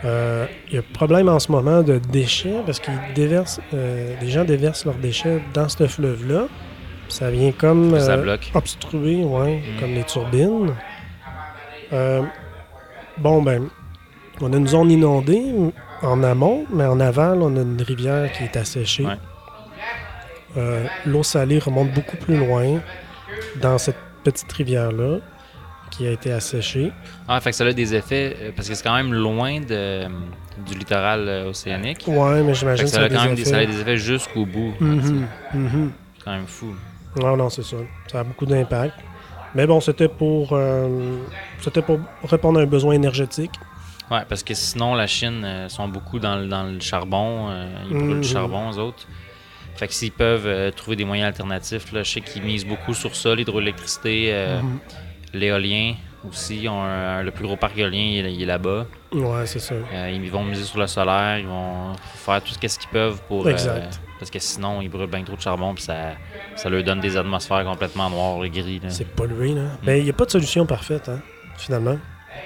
Il 0.03 0.75
y 0.75 0.76
a 0.76 0.83
problème 0.93 1.31
en 1.31 1.38
ce 1.38 1.50
moment 1.50 1.83
de 1.83 1.99
déchets 1.99 2.61
parce 2.67 2.81
euh, 3.73 4.14
les 4.21 4.29
gens 4.29 4.45
déversent 4.45 4.85
leurs 4.85 4.97
déchets 4.97 5.41
dans 5.55 5.69
ce 5.69 5.87
fleuve-là. 5.87 6.49
Ça 7.08 7.30
vient 7.30 7.52
comme 7.52 7.99
Ça 8.00 8.12
euh, 8.12 8.23
bloque. 8.23 8.50
obstruer, 8.54 9.23
ouais, 9.25 9.56
Mm. 9.61 9.80
comme 9.80 9.94
les 9.94 10.04
turbines. 10.04 10.75
Euh, 11.92 12.23
bon, 13.18 13.42
ben, 13.42 13.68
on 14.40 14.52
a 14.52 14.56
une 14.56 14.66
zone 14.66 14.90
inondée 14.90 15.44
en 16.02 16.23
amont, 16.23 16.64
mais 16.73 16.84
en 16.87 16.99
aval, 17.00 17.40
on 17.42 17.56
a 17.56 17.61
une 17.61 17.80
rivière 17.82 18.30
qui 18.32 18.44
est 18.44 18.56
asséchée. 18.56 19.04
Ouais. 19.06 19.16
Euh, 20.56 20.84
L'eau 21.06 21.23
salée 21.23 21.58
remonte 21.58 21.92
beaucoup 21.92 22.16
plus 22.16 22.37
loin 22.37 22.80
dans 23.61 23.78
cette 23.78 23.96
petite 24.23 24.50
rivière-là 24.52 25.18
qui 25.90 26.06
a 26.06 26.11
été 26.12 26.32
asséchée. 26.32 26.90
Ah, 27.28 27.40
fait 27.40 27.50
que 27.50 27.56
ça 27.56 27.64
a 27.64 27.73
des 27.73 27.94
effets, 27.94 28.52
parce 28.56 28.68
que 28.68 28.75
c'est 28.75 28.82
quand 28.82 28.94
même 28.96 29.12
loin 29.12 29.61
de, 29.61 30.04
du 30.66 30.75
littoral 30.76 31.46
océanique. 31.49 32.04
Ouais, 32.06 32.42
mais 32.42 32.54
j'imagine 32.54 32.84
que 32.87 32.90
ça 32.90 32.96
ça 32.96 33.02
a 33.02 33.04
a 33.04 33.08
quand 33.08 33.25
même 33.25 33.34
des 33.34 33.44
des, 33.44 33.49
ça 33.50 33.56
a 33.58 33.62
effets. 33.62 33.73
des 33.73 33.80
effets 33.80 33.96
jusqu'au 33.96 34.44
bout. 34.46 34.75
Mhm, 34.80 35.26
mhm. 35.54 35.92
C'est 36.18 36.25
quand 36.25 36.32
même 36.32 36.46
fou. 36.46 36.75
Non, 37.16 37.37
non, 37.37 37.49
c'est 37.50 37.62
ça. 37.62 37.76
Ça 38.11 38.21
a 38.21 38.25
beaucoup 38.25 38.47
d'impact. 38.47 38.99
Mais 39.54 39.66
bon, 39.66 39.80
c'était 39.80 40.09
pour, 40.09 40.52
euh, 40.52 41.26
c'était 41.62 41.83
pour 41.83 42.00
répondre 42.23 42.59
à 42.59 42.62
un 42.62 42.66
besoin 42.66 42.94
énergétique. 42.94 43.52
Ouais, 44.11 44.23
parce 44.28 44.42
que 44.42 44.52
sinon, 44.54 44.94
la 44.94 45.06
Chine 45.06 45.42
euh, 45.44 45.68
sont 45.68 45.88
beaucoup 45.88 46.18
dans, 46.18 46.37
le- 46.37 46.47
dans 46.49 46.64
le 46.64 46.80
charbon. 46.80 47.49
euh, 47.50 47.68
ils 47.88 47.94
brûlent 47.94 48.16
Mhm. 48.16 48.21
du 48.21 48.28
charbon, 48.28 48.71
eux 48.73 48.78
autres. 48.78 49.06
Fait 49.76 49.88
que 49.88 49.94
s'ils 49.94 50.12
peuvent 50.12 50.73
trouver 50.73 50.97
des 50.97 51.04
moyens 51.04 51.28
alternatifs, 51.28 51.90
là, 51.92 52.02
je 52.02 52.11
sais 52.12 52.21
qu'ils 52.21 52.42
misent 52.42 52.66
beaucoup 52.66 52.94
sur 52.94 53.16
ça, 53.16 53.35
l'hydroélectricité, 53.35 54.33
Mhm. 54.62 54.78
L'éolien 55.38 55.95
aussi. 56.29 56.67
Ont 56.69 56.83
un- 56.83 57.23
le 57.23 57.31
plus 57.31 57.45
gros 57.45 57.57
parc 57.57 57.76
éolien, 57.76 57.99
il 58.00 58.26
est, 58.26 58.35
il 58.35 58.43
est 58.43 58.47
là-bas. 58.47 58.87
Ouais, 59.12 59.47
c'est 59.47 59.59
ça. 59.59 59.75
Euh, 59.75 60.11
ils 60.12 60.31
vont 60.31 60.43
miser 60.45 60.64
sur 60.64 60.79
le 60.79 60.87
solaire, 60.87 61.38
ils 61.38 61.47
vont 61.47 61.93
faire 62.17 62.43
tout 62.43 62.55
ce 62.55 62.79
qu'ils 62.79 62.88
peuvent 62.91 63.21
pour. 63.29 63.47
euh, 63.47 63.50
Exact. 63.50 64.00
parce 64.19 64.31
que 64.31 64.38
sinon, 64.38 64.81
ils 64.81 64.88
brûlent 64.88 65.07
bien 65.11 65.23
trop 65.23 65.37
de 65.37 65.41
charbon, 65.41 65.75
puis 65.75 65.85
ça, 65.85 66.12
ça 66.57 66.69
leur 66.71 66.83
donne 66.83 67.00
des 67.00 67.17
atmosphères 67.17 67.64
complètement 67.64 68.09
noires 68.11 68.45
et 68.45 68.50
gris. 68.50 68.81
C'est 68.88 69.07
pollué, 69.09 69.55
là. 69.55 69.62
Mais 69.85 69.99
il 69.99 70.05
n'y 70.05 70.11
a 70.11 70.14
pas 70.14 70.25
de 70.25 70.31
solution 70.31 70.64
parfaite, 70.67 71.09
hein, 71.09 71.21
finalement. 71.57 71.99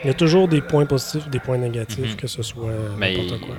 Il 0.05 0.09
y 0.09 0.11
a 0.11 0.15
toujours 0.15 0.49
des 0.49 0.61
points 0.61 0.85
positifs, 0.85 1.29
des 1.31 1.39
points 1.41 1.57
négatifs, 1.57 2.11
Mhm. 2.11 2.17
que 2.17 2.27
ce 2.27 2.43
soit 2.43 2.73
Mais 2.99 3.17
n'importe 3.17 3.41
quoi. 3.41 3.55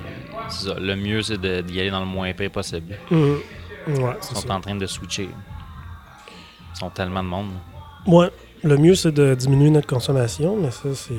ça, 0.48 0.74
le 0.78 0.94
mieux, 0.94 1.22
c'est 1.22 1.40
d'y 1.40 1.80
aller 1.80 1.90
dans 1.90 2.00
le 2.00 2.06
moins 2.06 2.32
pire 2.34 2.50
possible. 2.52 2.96
Mhm. 3.10 3.38
Ouais, 3.88 4.14
Ils 4.18 4.22
sont 4.22 4.34
ça. 4.46 4.54
en 4.54 4.60
train 4.60 4.76
de 4.76 4.86
switcher. 4.86 5.28
Ils 6.74 6.78
sont 6.78 6.90
tellement 6.90 7.22
de 7.22 7.28
monde. 7.28 7.50
Ouais, 8.06 8.30
le 8.62 8.76
mieux, 8.76 8.94
c'est 8.94 9.12
de 9.12 9.34
diminuer 9.34 9.70
notre 9.70 9.86
consommation, 9.86 10.56
mais 10.56 10.70
ça, 10.70 10.88
c'est... 10.94 11.14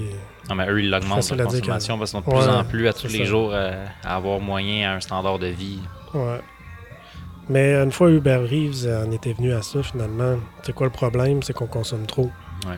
Non, 0.49 0.55
mais 0.55 0.67
eux, 0.69 0.81
ils 0.81 0.89
l'augmentent 0.89 1.29
leur 1.31 1.47
consommation 1.47 1.97
parce 1.97 2.11
qu'ils 2.11 2.21
sont 2.21 2.29
de 2.31 2.35
Ouais, 2.35 2.41
plus 2.41 2.49
en 2.49 2.63
plus 2.65 2.87
à 2.87 2.93
tous 2.93 3.07
les 3.07 3.19
ça. 3.19 3.23
jours 3.25 3.51
euh, 3.53 3.85
à 4.03 4.15
avoir 4.15 4.39
moyen 4.39 4.91
à 4.91 4.95
un 4.95 4.99
standard 4.99 5.39
de 5.39 5.47
vie. 5.47 5.79
Ouais. 6.13 6.39
Mais 7.49 7.73
une 7.75 7.91
fois 7.91 8.09
Uber 8.11 8.35
Reeves 8.49 8.87
en 8.87 9.11
était 9.11 9.33
venu 9.33 9.53
à 9.53 9.61
ça, 9.61 9.81
finalement, 9.83 10.37
c'est 10.63 10.73
quoi 10.73 10.85
le 10.87 10.91
problème? 10.91 11.41
C'est 11.43 11.53
qu'on 11.53 11.67
consomme 11.67 12.05
trop. 12.05 12.29
Ouais. 12.67 12.75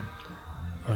Euh, 0.90 0.92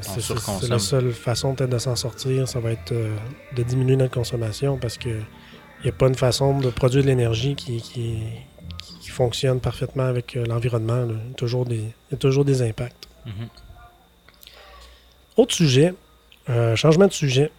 c'est- 0.00 0.68
la 0.68 0.78
seule 0.78 1.12
façon 1.12 1.54
peut-être 1.54 1.70
de 1.70 1.78
s'en 1.78 1.94
sortir, 1.96 2.48
ça 2.48 2.58
va 2.60 2.72
être 2.72 2.92
euh, 2.92 3.14
de 3.56 3.62
diminuer 3.62 3.96
notre 3.96 4.14
consommation 4.14 4.78
parce 4.78 4.98
que 4.98 5.08
il 5.10 5.84
n'y 5.84 5.90
a 5.90 5.92
pas 5.92 6.08
une 6.08 6.16
façon 6.16 6.58
de 6.58 6.70
produire 6.70 7.02
de 7.04 7.08
l'énergie 7.08 7.54
qui, 7.54 7.80
qui, 7.80 8.18
qui 9.00 9.10
fonctionne 9.10 9.60
parfaitement 9.60 10.04
avec 10.04 10.36
euh, 10.36 10.44
l'environnement. 10.46 10.96
là. 11.06 11.14
Il 11.24 11.28
y 11.28 11.32
a 11.32 11.34
toujours 11.36 11.64
des- 11.66 11.76
il 11.76 12.12
y 12.12 12.14
a 12.14 12.16
toujours 12.16 12.44
des 12.44 12.62
impacts. 12.62 13.07
Mhm. 13.28 13.48
Autre 15.36 15.54
sujet, 15.54 15.94
euh, 16.50 16.74
changement 16.76 17.06
de 17.06 17.12
sujet. 17.12 17.50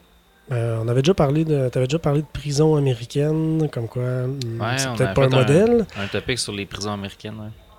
Euh, 0.51 0.79
on 0.83 0.87
avait 0.87 1.01
déjà 1.01 1.13
parlé 1.13 1.45
de, 1.45 1.69
t'avais 1.69 1.85
déjà 1.87 1.99
parlé 1.99 2.21
de 2.21 2.27
prison 2.33 2.75
américaine, 2.75 3.69
comme 3.71 3.87
quoi 3.87 4.01
Ouais, 4.25 4.77
c'est 4.77 4.91
peut-être 4.95 5.13
pas 5.13 5.25
un 5.25 5.29
modèle. 5.29 5.85
Un 5.97 6.07
topic 6.07 6.39
sur 6.39 6.53
les 6.53 6.65
prisons 6.65 6.91
américaines. 6.93 7.35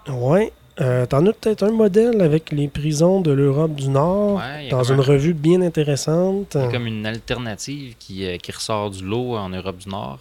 ouais. 0.09 0.13
Ouais. 0.15 0.53
Euh, 0.81 1.05
T'en 1.05 1.27
as 1.27 1.33
peut-être 1.35 1.63
un 1.65 1.73
modèle 1.73 2.23
avec 2.23 2.53
les 2.53 2.69
prisons 2.69 3.21
de 3.21 3.33
l'Europe 3.33 3.75
du 3.75 3.89
Nord, 3.89 4.37
Ouais, 4.39 4.69
dans 4.71 4.85
une 4.85 5.01
un- 5.01 5.03
revue 5.03 5.35
bien 5.35 5.61
intéressante. 5.61 6.57
Comme 6.73 6.87
une 6.87 7.05
alternative 7.05 7.97
qui, 7.99 8.25
qui 8.39 8.53
ressort 8.53 8.91
du 8.91 9.05
lot 9.05 9.37
en 9.37 9.51
Europe 9.51 9.77
du 9.77 9.89
Nord. 9.91 10.21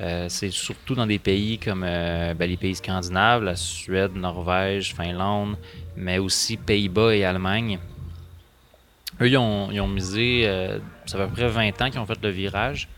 Euh, 0.00 0.26
c'est 0.28 0.50
surtout 0.50 0.94
dans 0.94 1.06
des 1.06 1.18
pays 1.18 1.58
comme 1.58 1.82
euh, 1.84 2.32
ben, 2.34 2.48
les 2.48 2.56
pays 2.56 2.76
scandinaves, 2.76 3.42
la 3.42 3.56
Suède, 3.56 4.14
Norvège, 4.14 4.94
Finlande, 4.94 5.56
mais 5.96 6.18
aussi 6.18 6.56
Pays-Bas 6.56 7.16
et 7.16 7.24
Allemagne. 7.24 7.78
Eux, 9.20 9.28
ils 9.28 9.36
ont, 9.36 9.88
misé, 9.88 10.42
euh, 10.46 10.78
ça 11.06 11.18
fait 11.18 11.24
à 11.24 11.26
peu 11.26 11.32
près 11.32 11.48
20 11.48 11.82
ans 11.82 11.90
qu'ils 11.90 11.98
ont 11.98 12.06
fait 12.06 12.22
le 12.22 12.28
virage. 12.28 12.88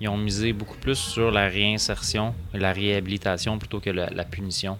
Ils 0.00 0.08
ont 0.08 0.16
misé 0.16 0.52
beaucoup 0.52 0.76
plus 0.78 0.96
sur 0.96 1.30
la 1.30 1.48
réinsertion 1.48 2.34
la 2.54 2.72
réhabilitation 2.72 3.58
plutôt 3.58 3.80
que 3.80 3.90
la, 3.90 4.08
la 4.10 4.24
punition. 4.24 4.78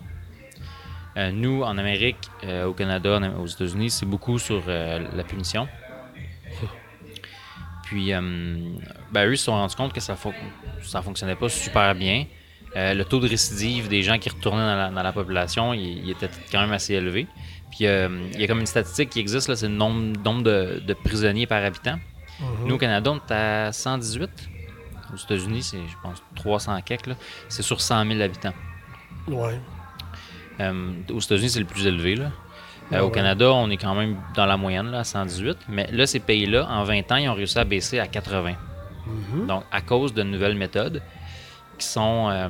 Nous, 1.32 1.62
en 1.62 1.78
Amérique, 1.78 2.28
au 2.66 2.74
Canada, 2.74 3.18
aux 3.38 3.46
États-Unis, 3.46 3.88
c'est 3.88 4.04
beaucoup 4.04 4.38
sur 4.38 4.62
la 4.66 5.24
punition. 5.24 5.66
Puis, 7.86 8.12
euh, 8.12 8.20
ben, 9.12 9.26
eux, 9.26 9.36
se 9.36 9.44
sont 9.44 9.52
rendus 9.52 9.76
compte 9.76 9.92
que 9.92 10.00
ça 10.00 10.14
ne 10.14 11.02
fonctionnait 11.02 11.36
pas 11.36 11.48
super 11.48 11.94
bien. 11.94 12.26
Euh, 12.74 12.94
le 12.94 13.04
taux 13.04 13.20
de 13.20 13.28
récidive 13.28 13.88
des 13.88 14.02
gens 14.02 14.18
qui 14.18 14.28
retournaient 14.28 14.66
dans 14.66 14.76
la, 14.76 14.90
dans 14.90 15.02
la 15.02 15.12
population, 15.12 15.72
il, 15.72 16.04
il 16.04 16.10
était 16.10 16.28
quand 16.50 16.60
même 16.60 16.72
assez 16.72 16.94
élevé. 16.94 17.26
Puis, 17.70 17.86
euh, 17.86 18.08
il 18.34 18.40
y 18.40 18.44
a 18.44 18.46
comme 18.46 18.60
une 18.60 18.66
statistique 18.66 19.10
qui 19.10 19.20
existe, 19.20 19.54
c'est 19.54 19.68
le 19.68 19.74
nombre, 19.74 20.20
nombre 20.22 20.42
de, 20.42 20.82
de 20.84 20.94
prisonniers 20.94 21.46
par 21.46 21.64
habitant. 21.64 21.98
Mhm. 22.40 22.66
Nous, 22.68 22.74
au 22.74 22.78
Canada, 22.78 23.12
on 23.12 23.16
est 23.16 23.32
à 23.32 23.72
118. 23.72 24.28
Aux 25.12 25.16
États-Unis, 25.16 25.62
c'est, 25.62 25.78
je 25.78 25.94
pense, 26.02 26.22
300 26.34 26.80
quelques. 26.82 27.16
C'est 27.48 27.62
sur 27.62 27.80
100 27.80 28.04
000 28.04 28.20
habitants. 28.20 28.52
Ouais. 29.28 29.60
Euh, 30.60 30.92
aux 31.12 31.20
États-Unis, 31.20 31.50
c'est 31.50 31.60
le 31.60 31.66
plus 31.66 31.86
élevé. 31.86 32.16
Là. 32.16 32.32
Euh, 32.92 32.96
Ah 32.98 33.04
Au. 33.04 33.10
Canada, 33.10 33.52
on 33.52 33.68
est 33.70 33.76
quand 33.76 33.94
même 33.94 34.16
dans 34.34 34.46
la 34.46 34.56
moyenne, 34.56 34.90
là, 34.90 35.00
à 35.00 35.04
118. 35.04 35.58
Mais 35.68 35.88
là, 35.92 36.06
ces 36.06 36.20
pays-là, 36.20 36.66
en 36.70 36.84
20 36.84 37.10
ans, 37.12 37.16
ils 37.16 37.28
ont 37.28 37.34
réussi 37.34 37.58
à 37.58 37.64
baisser 37.64 37.98
à 37.98 38.06
80. 38.06 38.54
Mhm. 39.06 39.46
Donc, 39.46 39.64
à 39.70 39.80
cause 39.80 40.14
de 40.14 40.22
nouvelles 40.22 40.56
méthodes 40.56 41.02
qui 41.78 41.86
sont 41.86 42.28
euh, 42.30 42.48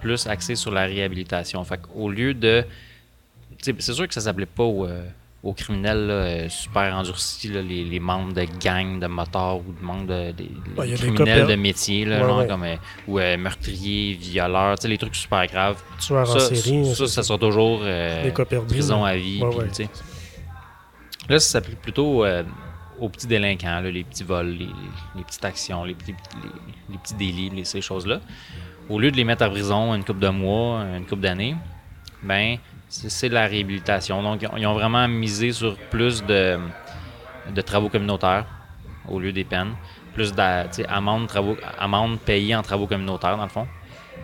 plus 0.00 0.26
axées 0.26 0.56
sur 0.56 0.70
la 0.70 0.82
réhabilitation. 0.82 1.62
Fait 1.64 1.80
qu'au 1.80 2.08
lieu 2.10 2.34
de. 2.34 2.64
C'est 3.62 3.80
sûr 3.80 4.08
que 4.08 4.14
ça 4.14 4.22
s'appelait 4.22 4.46
pas 4.46 4.62
aux, 4.64 4.86
euh, 4.86 5.04
aux 5.42 5.54
criminels 5.54 6.06
là, 6.06 6.12
euh, 6.14 6.48
super 6.50 6.94
endurcis, 6.94 7.48
là, 7.48 7.62
les, 7.62 7.82
les 7.82 7.98
membres 7.98 8.34
de 8.34 8.44
gangs 8.62 9.00
de 9.00 9.06
motards 9.06 9.58
ou 9.66 9.72
de 9.72 9.82
membres 9.82 10.04
de, 10.06 10.34
Ouais, 10.76 10.86
les 10.88 10.94
criminels 10.96 11.46
de 11.46 11.54
métier, 11.54 12.04
là, 12.04 12.20
Ouais, 12.20 12.26
genre 12.28 12.38
ouais. 12.40 12.46
comme, 12.46 12.64
euh, 12.64 12.76
ou 13.08 13.18
euh, 13.18 13.38
meurtriers, 13.38 14.12
violeurs, 14.20 14.76
les 14.84 14.98
trucs 14.98 15.14
super 15.16 15.46
graves. 15.46 15.82
Tueurs 15.98 16.28
en 16.28 16.38
Ça, 16.38 16.54
série, 16.54 16.94
ça, 16.94 17.22
sera 17.22 17.38
toujours 17.38 17.80
euh, 17.82 18.30
perdus, 18.44 18.66
prison 18.66 19.04
là. 19.04 19.12
à 19.12 19.16
vie. 19.16 19.40
Là, 21.28 21.38
ça 21.38 21.52
s'applique 21.52 21.80
plutôt 21.80 22.24
aux 22.98 23.08
petits 23.08 23.26
délinquants, 23.26 23.80
les 23.80 24.04
petits 24.04 24.24
vols, 24.24 24.48
les, 24.50 24.68
les 25.16 25.24
petites 25.24 25.44
actions, 25.44 25.84
les 25.84 25.94
petits, 25.94 26.14
les, 26.90 26.98
petits 26.98 27.14
délits, 27.14 27.64
ces 27.64 27.80
choses-là. 27.80 28.20
Au 28.90 28.98
lieu 28.98 29.10
de 29.10 29.16
les 29.16 29.24
mettre 29.24 29.42
à 29.44 29.48
prison 29.48 29.94
une 29.94 30.04
couple 30.04 30.18
de 30.20 30.28
mois, 30.28 30.80
une 30.96 31.06
couple 31.06 31.22
d'années, 31.22 31.54
ben 32.22 32.58
c'est 32.90 33.28
la 33.28 33.46
réhabilitation. 33.46 34.22
Donc, 34.22 34.44
ils 34.56 34.66
ont, 34.66 34.74
vraiment 34.74 35.06
misé 35.08 35.52
sur 35.52 35.76
plus 35.90 36.24
de, 36.24 36.58
de 37.54 37.60
travaux 37.60 37.88
communautaires 37.88 38.46
au 39.08 39.18
lieu 39.20 39.32
des 39.32 39.44
peines. 39.44 39.74
Plus 40.12 40.32
d'amendes 40.34 41.28
travaux, 41.28 41.56
amendes 41.78 42.18
payées 42.18 42.56
en 42.56 42.62
travaux 42.62 42.86
communautaires, 42.86 43.36
dans 43.36 43.44
le 43.44 43.48
fond. 43.48 43.68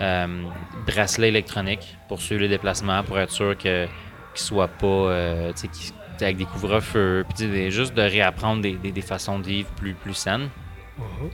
Euh, 0.03 0.43
bracelet 0.85 1.29
électronique 1.29 1.97
pour 2.09 2.21
suivre 2.21 2.43
les 2.43 2.49
déplacements, 2.49 3.03
pour 3.05 3.19
être 3.19 3.31
sûr 3.31 3.57
que 3.57 3.87
qu'ils 4.35 4.45
soient 4.45 4.69
pas 4.69 4.87
euh, 4.87 5.53
avec 6.21 6.37
des 6.37 6.45
couvre-feux, 6.45 7.25
puis 7.35 7.71
juste 7.71 7.95
de 7.95 8.03
réapprendre 8.03 8.61
des, 8.61 8.73
des- 8.75 8.93
des 8.93 9.01
façons 9.01 9.39
de 9.39 9.47
vivre 9.47 9.71
plus, 9.77 9.95
plus 9.95 10.13
saines. 10.15 10.51
Mhm. 10.99 11.31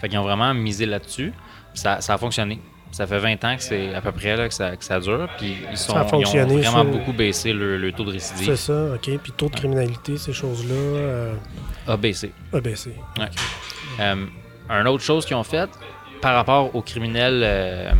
Fait 0.00 0.08
qu'ils 0.08 0.18
ont 0.18 0.22
vraiment 0.22 0.52
misé 0.54 0.86
là-dessus. 0.86 1.32
Ça 1.74 1.98
a 2.08 2.18
fonctionné. 2.18 2.60
Ça 2.90 3.06
fait 3.06 3.18
20 3.18 3.44
ans 3.44 3.56
que 3.56 3.62
c'est 3.62 3.94
à 3.94 4.00
peu 4.00 4.12
près 4.12 4.36
là, 4.36 4.48
que, 4.48 4.54
ça, 4.54 4.74
que 4.76 4.84
ça 4.84 4.98
dure. 4.98 5.28
Puis 5.38 5.56
ils, 5.70 5.76
sont, 5.76 5.92
Ça 5.92 6.00
a 6.00 6.06
ils 6.18 6.26
ont 6.26 6.46
vraiment 6.46 6.78
ça. 6.78 6.84
beaucoup 6.84 7.12
baissé 7.12 7.52
le, 7.52 7.76
le 7.76 7.92
taux 7.92 8.04
de 8.04 8.18
C'est 8.18 8.34
récidive. 8.34 8.54
ça, 8.56 8.94
OK. 8.94 9.10
Puis 9.22 9.32
taux 9.36 9.48
de 9.48 9.54
criminalité, 9.54 10.16
ces 10.16 10.32
choses-là, 10.32 10.74
euh, 10.74 11.34
A 11.86 11.96
baissé. 11.96 12.32
a 12.52 12.60
baissé. 12.60 12.94
Ouais. 13.18 13.26
Euh, 14.00 14.26
une 14.70 14.88
autre 14.88 15.04
chose 15.04 15.24
qu'ils 15.26 15.36
ont 15.36 15.44
fait 15.44 15.68
par 16.22 16.34
rapport 16.34 16.74
aux 16.74 16.82
criminels, 16.82 17.42
euh, 17.44 17.92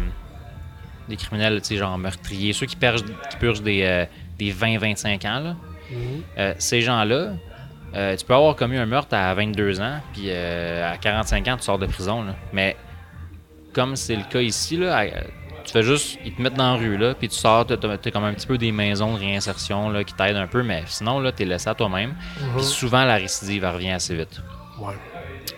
des 1.09 1.17
criminels, 1.17 1.61
tu 1.61 1.69
sais, 1.69 1.77
genre 1.77 1.97
meurtriers, 1.99 2.53
ceux 2.53 2.67
qui 2.67 2.77
purgent, 2.77 3.05
qui 3.31 3.37
purgent 3.39 3.63
des, 3.63 4.07
des 4.39 4.53
20-25 4.53 5.25
ans, 5.27 5.41
là, 5.41 5.57
Mhm. 5.91 6.55
ces 6.59 6.81
gens-là, 6.83 7.29
euh, 7.95 8.15
tu 8.17 8.25
peux 8.27 8.35
avoir 8.35 8.55
commis 8.57 8.77
un 8.77 8.85
meurtre 8.85 9.15
à 9.15 9.33
22 9.35 9.81
ans, 9.81 10.01
puis 10.13 10.31
à 10.31 10.97
45 11.01 11.49
ans, 11.49 11.57
tu 11.57 11.63
sors 11.63 11.79
de 11.79 11.87
prison. 11.87 12.23
là. 12.25 12.35
Mais 12.53 12.77
comme 13.73 13.97
c'est 13.97 14.17
le 14.17 14.25
cas 14.25 14.41
ici, 14.41 14.77
là, 14.77 15.07
tu 15.65 15.73
fais 15.73 15.83
juste, 15.83 16.19
ils 16.25 16.33
te 16.33 16.41
mettent 16.41 16.55
dans 16.55 16.73
la 16.75 16.79
rue, 16.79 16.97
là, 16.97 17.15
puis 17.15 17.29
tu 17.29 17.37
sors, 17.37 17.67
t'as 17.67 17.75
as 17.75 18.11
comme 18.11 18.25
un 18.25 18.33
petit 18.33 18.47
peu 18.47 18.57
des 18.57 18.73
maisons 18.73 19.15
de 19.15 19.19
réinsertion 19.19 19.91
là, 19.91 20.03
qui 20.05 20.15
t'aident 20.15 20.37
un 20.37 20.47
peu, 20.47 20.63
mais 20.63 20.83
sinon, 20.87 21.21
là, 21.21 21.31
t'es 21.33 21.45
laissé 21.45 21.69
à 21.69 21.75
toi-même. 21.75 22.15
Puis 22.57 22.65
souvent, 22.65 23.05
la 23.05 23.17
récidive, 23.17 23.65
elle 23.65 23.75
revient 23.75 23.91
assez 23.91 24.17
vite. 24.17 24.41
Ouais. 24.79 24.95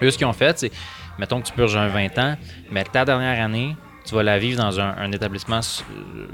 Eux, 0.03 0.11
ce 0.11 0.19
qu'ils 0.19 0.27
ont 0.27 0.33
fait, 0.33 0.59
c'est, 0.59 0.73
mettons 1.19 1.41
que 1.41 1.47
tu 1.47 1.53
purges 1.53 1.77
un 1.77 1.89
20 1.89 2.19
ans, 2.19 2.37
mais 2.71 2.85
ta 2.85 3.05
dernière 3.05 3.43
année, 3.43 3.77
tu 4.05 4.15
vas 4.15 4.23
la 4.23 4.39
vivre 4.39 4.61
dans 4.61 4.81
un, 4.81 4.97
un 4.97 5.13
établissement 5.13 5.61
euh, 5.61 6.27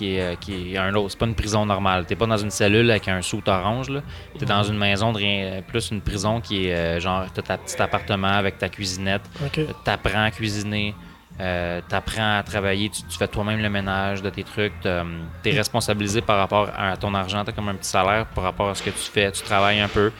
qui 0.00 0.16
est, 0.16 0.20
euh, 0.22 0.34
qui 0.36 0.72
est 0.74 0.78
un 0.78 0.94
autre. 0.94 1.10
C'est 1.10 1.18
pas 1.18 1.26
une 1.26 1.34
prison 1.34 1.66
normale. 1.66 2.06
T'es 2.06 2.16
pas 2.16 2.26
dans 2.26 2.38
une 2.38 2.50
cellule 2.50 2.90
avec 2.90 3.06
un 3.08 3.20
soute 3.20 3.48
orange, 3.48 3.90
là. 3.90 4.00
T'es 4.38 4.46
dans 4.46 4.62
une 4.62 4.78
maison 4.78 5.12
de 5.12 5.18
rien, 5.18 5.60
plus 5.66 5.90
une 5.90 6.00
prison 6.00 6.40
qui 6.40 6.66
est 6.66 6.74
euh, 6.74 7.00
genre, 7.00 7.26
t'as 7.34 7.42
ta 7.42 7.58
petit 7.58 7.80
appartement 7.80 8.28
avec 8.28 8.56
ta 8.58 8.70
cuisinette, 8.70 9.20
OK. 9.44 9.60
t'apprends 9.84 10.24
à 10.24 10.30
cuisiner, 10.30 10.94
euh, 11.38 11.82
t'apprends 11.86 12.38
à 12.38 12.42
travailler, 12.42 12.88
tu, 12.88 13.02
tu 13.02 13.18
fais 13.18 13.28
toi-même 13.28 13.60
le 13.60 13.68
ménage 13.68 14.22
de 14.22 14.30
tes 14.30 14.42
trucs, 14.42 14.72
hum, 14.86 15.26
t'es 15.42 15.50
responsabilisé 15.50 16.22
par 16.22 16.38
rapport 16.38 16.70
à 16.74 16.96
ton 16.96 17.12
argent, 17.14 17.44
t'as 17.44 17.52
comme 17.52 17.68
un 17.68 17.74
petit 17.74 17.90
salaire 17.90 18.24
par 18.34 18.44
rapport 18.44 18.70
à 18.70 18.74
ce 18.74 18.82
que 18.82 18.90
tu 18.90 19.10
fais, 19.12 19.30
tu 19.32 19.42
travailles 19.42 19.80
un 19.80 19.88
peu, 19.88 20.12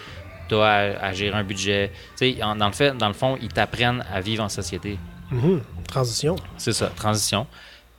t'as 0.49 0.63
à, 0.63 1.07
à 1.07 1.13
gérer 1.15 1.39
un 1.39 1.45
budget. 1.45 1.91
Tu 2.19 2.35
sais, 2.35 2.39
dans 2.59 2.67
le 2.67 2.73
fait, 2.73 2.95
dans 2.95 3.09
le 3.09 3.15
fond, 3.15 3.39
ils 3.41 3.49
t'apprennent 3.49 4.05
à 4.13 4.21
vivre 4.21 4.45
en 4.45 4.51
société. 4.51 4.99
Mhm. 5.31 5.63
Transition. 5.89 6.37
C'est 6.59 6.73
ça, 6.75 6.89
transition. 6.89 7.47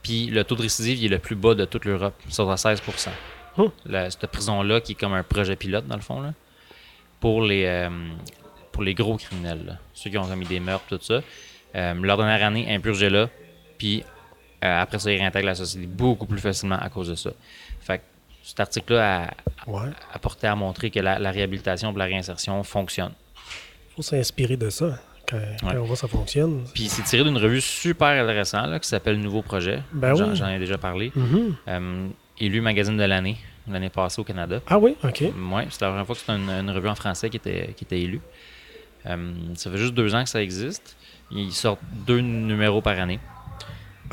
Puis 0.04 0.28
le 0.28 0.44
taux 0.44 0.56
de 0.56 0.62
récidive, 0.64 0.98
il 1.00 1.06
est 1.06 1.10
le 1.10 1.20
plus 1.20 1.36
bas 1.36 1.54
de 1.56 1.66
toute 1.66 1.86
l'Europe, 1.86 2.16
sur 2.30 2.50
à 2.50 2.58
16 2.58 2.82
Hum. 3.58 3.70
La- 3.86 4.10
Cette 4.10 4.28
prison-là, 4.28 4.82
qui 4.82 4.94
est 4.94 4.96
comme 4.96 5.14
un 5.14 5.24
projet 5.24 5.56
pilote, 5.56 5.86
dans 5.86 5.96
le 5.98 6.02
fond, 6.02 6.22
là, 6.22 6.34
pour, 7.20 7.42
les, 7.44 7.66
euh, 7.66 7.90
pour 8.72 8.82
les 8.84 8.94
gros 8.94 9.18
criminels, 9.18 9.66
là. 9.66 9.74
ceux 9.94 10.10
qui 10.10 10.18
ont 10.18 10.26
commis 10.26 10.46
des 10.46 10.60
meurtres, 10.60 10.86
tout 10.88 11.00
ça. 11.02 11.22
Euh, 11.76 11.94
leur 11.96 12.18
dernière 12.18 12.46
année, 12.48 12.74
impurgés 12.74 13.10
là, 13.10 13.30
puis 13.78 14.04
euh, 14.64 14.82
après 14.82 15.00
ça, 15.00 15.12
ils 15.12 15.20
réintègrent 15.20 15.46
la 15.48 15.56
société 15.56 15.86
beaucoup 15.86 16.26
plus 16.26 16.40
facilement 16.40 16.78
à 16.80 16.90
cause 16.90 17.10
de 17.10 17.16
ça. 17.16 17.32
Fait 17.82 18.00
que 18.00 18.04
cet 18.44 18.60
article-là 18.60 19.24
a, 19.26 19.70
Ouais. 19.70 19.90
a 20.14 20.18
porté 20.20 20.48
à 20.48 20.56
montrer 20.56 20.90
que 20.90 21.00
la, 21.00 21.20
la 21.20 21.30
réhabilitation 21.32 21.94
et 21.94 21.98
la 21.98 22.06
réinsertion 22.06 22.64
fonctionne. 22.64 23.12
faut 23.96 24.02
s'inspirer 24.02 24.56
de 24.58 24.70
ça 24.70 24.98
Ouais. 25.34 25.78
on 25.78 25.84
voit 25.84 25.96
que 25.96 26.02
ça 26.02 26.08
fonctionne. 26.08 26.64
Puis 26.74 26.88
c'est 26.88 27.04
tiré 27.04 27.24
d'une 27.24 27.38
revue 27.38 27.62
super 27.62 28.08
intéressante 28.22 28.68
là, 28.70 28.80
qui 28.80 28.88
s'appelle 28.88 29.20
Nouveau 29.20 29.42
Projet. 29.42 29.82
Ben 29.94 30.16
J'en 30.16 30.30
oui. 30.30 30.36
j'en 30.36 30.48
ai 30.50 30.60
déjà 30.60 30.78
parlé. 30.78 31.12
Mhm. 31.16 31.56
Euh, 31.68 32.08
élu 32.40 32.62
magazine 32.62 32.98
de 32.98 33.04
l'année, 33.04 33.38
l'année 33.68 33.90
passée 33.90 34.20
au 34.22 34.24
Canada. 34.24 34.60
Ah 34.68 34.78
oui, 34.80 34.96
OK. 35.04 35.22
Ouais, 35.22 35.68
c'est 35.70 35.82
la 35.82 35.90
première 35.90 36.06
fois 36.06 36.16
que 36.16 36.22
c'est 36.26 36.32
une, 36.32 36.50
une 36.50 36.70
revue 36.72 36.90
en 36.90 36.96
français 36.96 37.30
qui 37.30 37.38
était, 37.38 37.74
qui 37.76 37.84
était 37.86 38.02
élue. 38.02 38.22
Euh, 39.08 39.34
ça 39.56 39.72
fait 39.72 39.78
juste 39.78 39.94
deux 39.94 40.14
ans 40.14 40.24
que 40.24 40.30
ça 40.30 40.42
existe. 40.42 40.96
Ils 41.32 41.52
sortent 41.54 41.82
deux 42.06 42.20
numéros 42.20 42.82
par 42.82 43.00
année. 43.00 43.20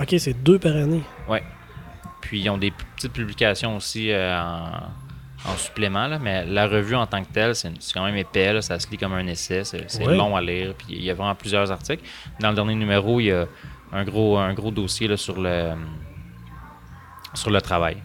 OK, 0.00 0.14
c'est 0.18 0.34
deux 0.42 0.58
par 0.58 0.76
année. 0.76 1.02
Ouais. 1.28 1.42
Puis 2.20 2.40
ils 2.40 2.50
ont 2.50 2.58
des 2.58 2.70
petites 2.70 3.12
publications 3.12 3.76
aussi 3.76 4.10
euh, 4.10 4.38
en, 4.40 4.82
en 5.46 5.56
supplément, 5.56 6.08
là, 6.08 6.18
mais 6.18 6.44
la 6.44 6.66
revue 6.66 6.94
en 6.96 7.06
tant 7.06 7.22
que 7.22 7.32
telle, 7.32 7.54
c'est 7.54 7.70
quand 7.94 8.04
même 8.04 8.16
épais, 8.16 8.52
là, 8.52 8.62
ça 8.62 8.78
se 8.78 8.90
lit 8.90 8.98
comme 8.98 9.12
un 9.12 9.26
essai, 9.26 9.62
c'est 9.64 10.04
long 10.04 10.36
à 10.36 10.40
lire, 10.40 10.74
puis 10.76 10.86
il 10.90 11.04
y 11.04 11.10
a 11.10 11.14
vraiment 11.14 11.34
plusieurs 11.34 11.70
articles. 11.70 12.02
Dans 12.40 12.50
le 12.50 12.54
dernier 12.56 12.74
numéro, 12.74 13.20
il 13.20 13.26
y 13.26 13.32
a 13.32 13.46
un 13.92 14.04
gros, 14.04 14.36
un 14.36 14.52
gros 14.52 14.70
dossier 14.70 15.08
là, 15.08 15.16
sur, 15.16 15.40
le, 15.40 15.74
sur 17.34 17.50
le 17.50 17.60
travail. 17.60 17.98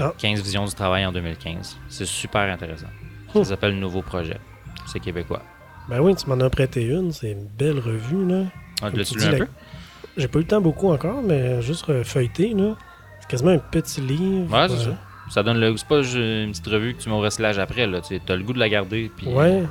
Ah. 0.00 0.12
15 0.16 0.42
visions 0.42 0.64
du 0.64 0.74
travail 0.74 1.04
en 1.04 1.12
2015. 1.12 1.78
C'est 1.88 2.06
super 2.06 2.42
intéressant. 2.52 2.86
Ça 3.34 3.44
s'appelle 3.44 3.78
Nouveau 3.78 4.02
Projet. 4.02 4.38
C'est 4.86 5.00
québécois. 5.00 5.42
Ben 5.88 6.00
oui, 6.00 6.14
tu 6.14 6.28
m'en 6.28 6.38
as 6.40 6.50
prêté 6.50 6.84
une. 6.84 7.12
C'est 7.12 7.32
une 7.32 7.46
belle 7.46 7.78
revue, 7.80 8.26
là. 8.26 8.44
Ah, 8.82 8.90
tu 8.90 8.96
lu 9.18 9.24
un 9.24 9.30
la- 9.32 9.38
peu? 9.38 9.48
J'ai 10.16 10.28
pas 10.28 10.38
eu 10.38 10.42
le 10.42 10.48
temps 10.48 10.60
beaucoup 10.60 10.90
encore, 10.90 11.22
mais 11.22 11.60
juste 11.62 12.02
feuilleter, 12.04 12.54
là. 12.54 12.76
C'est 13.20 13.28
quasiment 13.28 13.50
un 13.50 13.58
petit 13.58 14.00
livre. 14.00 14.52
Ouais, 14.52 14.68
c'est 14.68 14.74
euh, 14.88 14.92
ça. 14.92 14.98
Ça 15.30 15.42
donne 15.42 15.58
le. 15.60 15.76
C'est 15.76 15.86
pas 15.88 16.02
une 16.02 16.50
petite 16.50 16.66
revue 16.66 16.94
que 16.94 17.02
tu 17.02 17.08
mets 17.08 17.14
au 17.14 17.20
recyclage 17.20 17.58
après. 17.58 17.88
Tu 18.02 18.20
as 18.28 18.36
le 18.36 18.42
goût 18.42 18.52
de 18.52 18.58
la 18.58 18.68
garder. 18.68 19.10
Puis, 19.16 19.28
Ouais. 19.28 19.62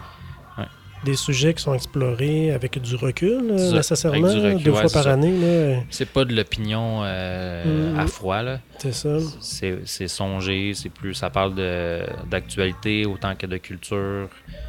Ouais. 0.58 0.66
Des 1.06 1.16
sujets 1.16 1.54
qui 1.54 1.64
sont 1.64 1.74
explorés 1.74 2.52
avec 2.52 2.78
du 2.82 2.96
recul, 2.96 3.52
euh, 3.52 3.58
ça, 3.58 3.76
nécessairement. 3.78 4.28
avec 4.28 4.38
du 4.40 4.46
recul, 4.46 4.64
deux 4.64 4.72
ouais, 4.72 4.82
fois 4.82 4.90
par 4.92 5.04
ça. 5.04 5.14
année, 5.14 5.32
là. 5.76 5.82
C'est 5.90 6.10
pas 6.10 6.26
de 6.26 6.34
l'opinion 6.36 7.02
euh, 7.04 7.92
Mhm. 7.94 8.00
à 8.00 8.08
froid, 8.08 8.42
là. 8.42 8.60
C'est 8.80 8.92
ça. 8.94 9.18
C'est 9.40 9.80
c'est 9.86 10.08
songé, 10.10 10.74
c'est 10.74 10.90
plus. 10.90 11.14
Ça 11.14 11.30
parle 11.30 11.56
de- 11.56 12.02
d'actualité 12.30 13.06
autant 13.06 13.34
que 13.36 13.46
de 13.48 13.58
culture, 13.58 14.28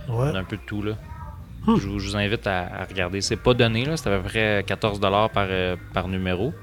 Ouais. 0.09 0.33
d'un 0.33 0.45
peu 0.45 0.57
de 0.57 0.63
tout, 0.67 0.83
là. 0.83 0.93
Hmm. 1.67 1.77
Je, 1.77 1.87
vous, 1.89 1.99
je 1.99 2.09
vous 2.11 2.17
invite 2.17 2.47
à, 2.47 2.61
à 2.61 2.85
regarder. 2.85 3.21
C'est 3.21 3.37
pas 3.37 3.53
donné, 3.55 3.85
là. 3.85 3.97
C'est 3.97 4.09
à 4.13 4.17
peu 4.17 4.23
près 4.23 4.65
14 4.67 4.99
par, 5.01 5.29
euh, 5.37 5.77
par 5.93 6.09
numéro. 6.09 6.55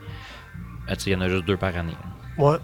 Euh, 0.89 0.95
Il 1.05 1.11
y 1.11 1.15
en 1.15 1.21
a 1.21 1.27
juste 1.29 1.45
deux 1.45 1.57
par 1.57 1.75
année. 1.77 1.93
Ouais. 2.37 2.57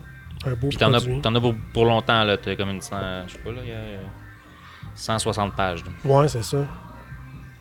Un 0.46 0.52
beau 0.56 0.68
Puis 0.68 0.78
t'en 0.78 0.94
as, 0.94 0.98
as 1.38 1.42
pour, 1.42 1.56
pour 1.74 1.86
longtemps, 1.86 2.24
là. 2.24 2.38
T'as 2.38 2.56
comme 2.56 2.70
une. 2.70 2.82
cent- 2.82 3.28
Je 3.28 3.34
sais 3.34 3.40
pas, 3.40 3.52
là. 3.52 3.62
Il 3.64 3.70
y 3.70 3.72
a 3.72 3.76
euh, 3.76 4.02
160 4.96 5.56
pages. 5.56 5.84
là. 5.86 5.92
Ouais, 6.12 6.28
c'est 6.28 6.44
ça. 6.44 6.66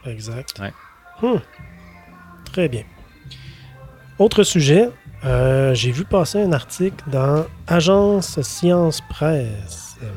Exact. 0.07 0.59
Ouais. 0.61 0.73
Hmm. 1.23 1.39
Très 2.53 2.69
bien. 2.69 2.83
Autre 4.19 4.43
sujet, 4.43 4.89
euh, 5.25 5.75
j'ai 5.75 5.91
vu 5.93 6.05
passer 6.05 6.43
un 6.43 6.53
article 6.53 6.97
dans 7.09 7.47
Agence 7.67 8.41
Science 8.43 9.01
Presse. 9.09 9.97
Euh, 10.03 10.11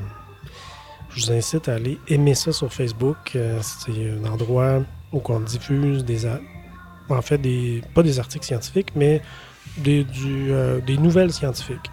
je 1.10 1.21
vous 1.25 1.32
incite 1.32 1.69
à 1.69 1.75
aller 1.75 1.97
aimer 2.08 2.34
ça 2.36 2.51
sur 2.51 2.73
Facebook. 2.73 3.17
Euh, 3.36 3.60
c'est 3.62 3.91
un 3.91 4.25
endroit 4.30 4.82
où 5.13 5.21
on 5.30 5.39
diffuse 5.39 6.04
des, 6.04 6.25
en 7.10 7.21
fait 7.21 7.38
des 7.38 7.82
pas 7.93 8.04
des 8.04 8.19
articles 8.19 8.45
scientifiques, 8.45 8.89
mais 8.95 9.21
des, 9.78 10.04
du, 10.04 10.51
euh, 10.51 10.82
des 10.82 10.97
nouvelles 10.97 11.32
scientifiques. 11.32 11.89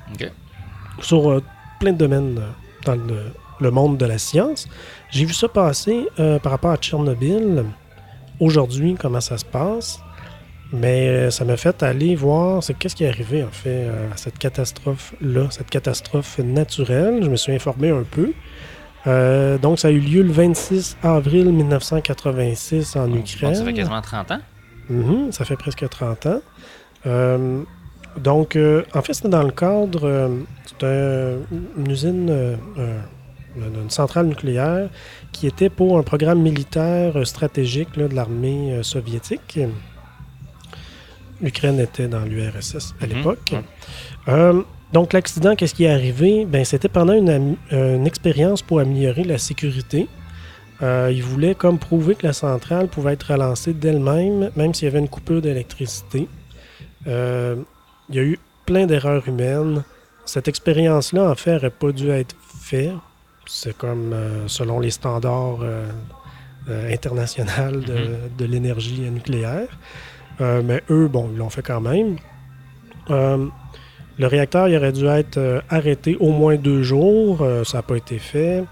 Sur 1.01 1.31
euh, 1.31 1.43
plein 1.81 1.93
de 1.93 1.99
domaines 1.99 2.39
euh, 2.39 2.51
dans 2.85 2.95
le, 2.95 3.25
le 3.61 3.71
monde 3.71 3.99
de 3.99 4.07
la 4.07 4.19
science. 4.19 4.69
J'ai 5.11 5.25
vu 5.25 5.33
ça 5.33 5.49
passer 5.49 6.07
euh, 6.19 6.39
par 6.39 6.53
rapport 6.53 6.73
à 6.73 6.77
Tchernobyl. 6.77 7.65
Aujourd'hui, 8.41 8.97
comment 8.99 9.21
ça 9.21 9.39
se 9.39 9.45
passe? 9.45 10.01
Mais 10.73 11.31
ça 11.31 11.45
m'a 11.45 11.59
fait 11.59 11.83
aller 11.83 12.17
voir 12.17 12.63
c'est 12.63 12.73
qu'est-ce 12.73 12.97
qui 12.97 13.05
est 13.05 13.09
arrivé 13.09 13.45
en 13.45 13.51
fait 13.51 13.89
à 14.11 14.17
cette 14.17 14.39
catastrophe-là, 14.39 15.49
cette 15.51 15.69
catastrophe 15.69 16.39
naturelle. 16.39 17.23
Je 17.23 17.29
me 17.29 17.37
suis 17.37 17.53
informé 17.53 17.91
un 17.91 18.05
peu. 18.05 18.33
Euh, 19.07 19.59
donc, 19.59 19.79
ça 19.79 19.89
a 19.89 19.91
eu 19.91 19.99
lieu 19.99 20.23
le 20.23 20.33
26 20.33 20.97
avril 21.03 21.53
1986 21.53 22.97
en 22.97 23.13
Ukraine. 23.13 23.55
ça 23.55 23.65
fait 23.65 23.73
quasiment 23.73 24.01
30 24.01 24.31
ans. 24.33 24.41
Mhm, 24.89 25.33
ça 25.33 25.45
fait 25.45 25.57
presque 25.57 25.89
30 25.89 26.27
ans. 26.27 26.41
Euh, 27.07 27.63
donc, 28.17 28.57
euh, 28.57 28.83
en 28.95 29.03
fait, 29.03 29.15
c'était 29.15 29.29
dans 29.29 29.43
le 29.43 29.51
cadre 29.53 30.03
euh, 30.83 31.39
d'une 31.77 31.91
usine, 31.91 32.29
euh, 32.31 32.57
euh, 32.79 32.99
d'une 33.57 33.91
centrale 33.91 34.27
nucléaire 34.27 34.89
qui 35.33 35.47
était 35.47 35.71
pour 35.71 35.99
un 35.99 36.03
programme 36.03 36.41
militaire 36.41 37.17
euh, 37.17 37.25
stratégique 37.25 37.97
là, 37.97 38.09
de 38.09 38.15
l'armée 38.15 38.73
euh, 38.75 38.83
soviétique. 38.83 39.59
L'Ukraine 41.41 41.81
était 41.81 42.09
dans 42.09 42.25
l'URSS 42.25 42.95
à 43.01 43.07
Mhm, 43.07 43.13
l'époque. 43.13 43.53
Euh, 44.29 44.63
donc, 44.93 45.13
l'accident, 45.13 45.57
qu'est-ce 45.57 45.75
qui 45.75 45.85
est 45.85 45.91
arrivé? 45.91 46.45
Ben, 46.45 46.65
c'était 46.65 46.89
pendant 46.89 47.15
une, 47.15 47.57
euh, 47.73 47.97
une 47.97 48.07
expérience 48.07 48.63
pour 48.63 48.79
améliorer 48.81 49.25
la 49.25 49.39
sécurité. 49.39 50.09
Euh, 50.83 51.11
ils 51.13 51.23
voulaient 51.23 51.55
comme 51.55 51.79
prouver 51.79 52.15
que 52.15 52.27
la 52.27 52.33
centrale 52.33 52.89
pouvait 52.89 53.13
être 53.15 53.33
relancée 53.33 53.73
d'elle-même, 53.73 54.51
même 54.57 54.75
s'il 54.75 54.87
y 54.87 54.91
avait 54.91 54.99
une 54.99 55.09
coupure 55.09 55.41
d'électricité. 55.41 56.29
Euh, 57.07 57.57
il 58.09 58.15
y 58.15 58.19
a 58.19 58.23
eu 58.23 58.39
plein 58.67 58.87
d'erreurs 58.87 59.27
humaines. 59.29 59.83
Cette 60.25 60.49
expérience-là, 60.49 61.31
en 61.31 61.35
fait, 61.35 61.55
n'aurait 61.55 61.71
pas 61.71 61.93
dû 61.93 62.11
être 62.11 62.35
faite. 62.61 62.93
C'est 63.47 63.77
comme 63.77 64.13
euh, 64.13 64.47
selon 64.47 64.79
les 64.81 64.91
standards 64.91 65.59
euh, 65.63 65.87
euh, 66.69 66.93
internationaux 66.93 67.81
de, 67.81 68.17
de 68.39 68.45
l'énergie 68.45 69.01
nucléaire. 69.11 69.69
Mais 70.41 70.83
eux, 70.91 71.07
bon, 71.07 71.31
ils 71.33 71.39
l'ont 71.39 71.51
fait 71.51 71.63
quand 71.63 71.81
même. 71.81 72.17
Le 73.09 74.27
réacteur 74.27 74.67
il 74.67 74.77
aurait 74.77 74.91
dû 74.91 75.07
être 75.07 75.63
arrêté 75.71 76.17
au 76.19 76.33
moins 76.33 76.57
deux 76.57 76.83
jours. 76.83 77.47
Ça 77.65 77.79
n'a 77.79 77.83
pas 77.83 77.97
été 77.97 78.19
fait. 78.19 78.65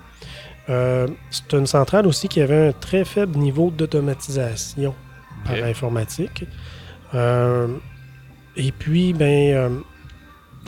C'est 0.67 1.53
une 1.53 1.67
centrale 1.67 2.09
aussi 2.09 2.27
qui 2.27 2.41
avait 2.41 2.69
un 2.69 2.73
très 2.73 3.05
faible 3.05 3.39
niveau 3.39 3.71
d'automatisation 3.71 4.95
par 5.45 5.63
informatique. 5.63 6.45
Et 8.61 8.73
puis, 8.73 9.15
ben, 9.15 9.55
euh, 9.55 9.69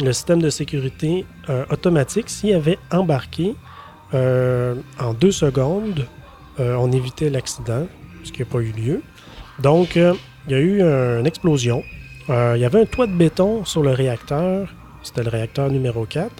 le 0.02 0.12
système 0.14 0.40
de 0.40 0.48
sécurité 0.48 1.26
euh, 1.50 1.66
automatique, 1.70 2.30
s'il 2.30 2.54
avait 2.54 2.78
embarqué 2.90 3.54
euh, 4.14 4.74
en 4.98 5.12
deux 5.12 5.30
secondes, 5.30 6.06
on 6.58 6.92
évitait 6.92 7.30
l'accident, 7.30 7.86
ce 8.24 8.30
qui 8.30 8.40
n'a 8.40 8.46
pas 8.46 8.58
eu 8.58 8.72
lieu. 8.72 9.02
Donc, 9.58 9.96
il 9.96 10.14
y 10.48 10.54
a 10.54 10.58
eu 10.58 10.82
une 10.82 11.26
explosion. 11.26 11.82
Il 12.28 12.58
y 12.58 12.64
avait 12.64 12.82
un 12.82 12.84
toit 12.84 13.06
de 13.06 13.14
béton 13.14 13.64
sur 13.64 13.82
le 13.82 13.90
réacteur. 13.90 14.68
C'était 15.02 15.22
le 15.24 15.30
réacteur 15.30 15.70
numéro 15.70 16.04
4 16.04 16.30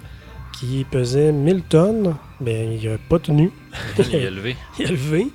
qui 0.52 0.84
pesait 0.84 1.32
1000 1.32 1.62
tonnes. 1.62 2.14
mais 2.42 2.76
il 2.76 2.90
n'a 2.90 2.98
pas 3.08 3.18
tenu. 3.18 3.50
Il 3.98 4.14
est 4.14 4.22
élevé. 4.24 4.56
Il 4.78 4.88
levé. 4.90 5.26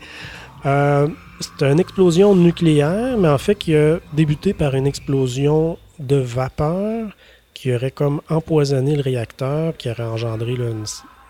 Euh, 0.66 1.08
C'était 1.40 1.72
une 1.72 1.80
explosion 1.80 2.36
nucléaire, 2.36 3.18
mais 3.18 3.28
en 3.28 3.38
fait 3.38 3.56
qui 3.56 3.76
a 3.76 4.00
débuté 4.14 4.54
par 4.54 4.76
une 4.76 4.88
explosion 4.88 5.78
de 6.00 6.18
vapeur 6.18 7.10
qui 7.54 7.74
aurait 7.74 7.92
comme 7.92 8.22
empoisonné 8.30 8.96
le 8.96 9.02
réacteur, 9.02 9.76
qui 9.78 9.90
aurait 9.90 10.04
engendré 10.04 10.56
là, 10.56 10.70
une 10.70 10.86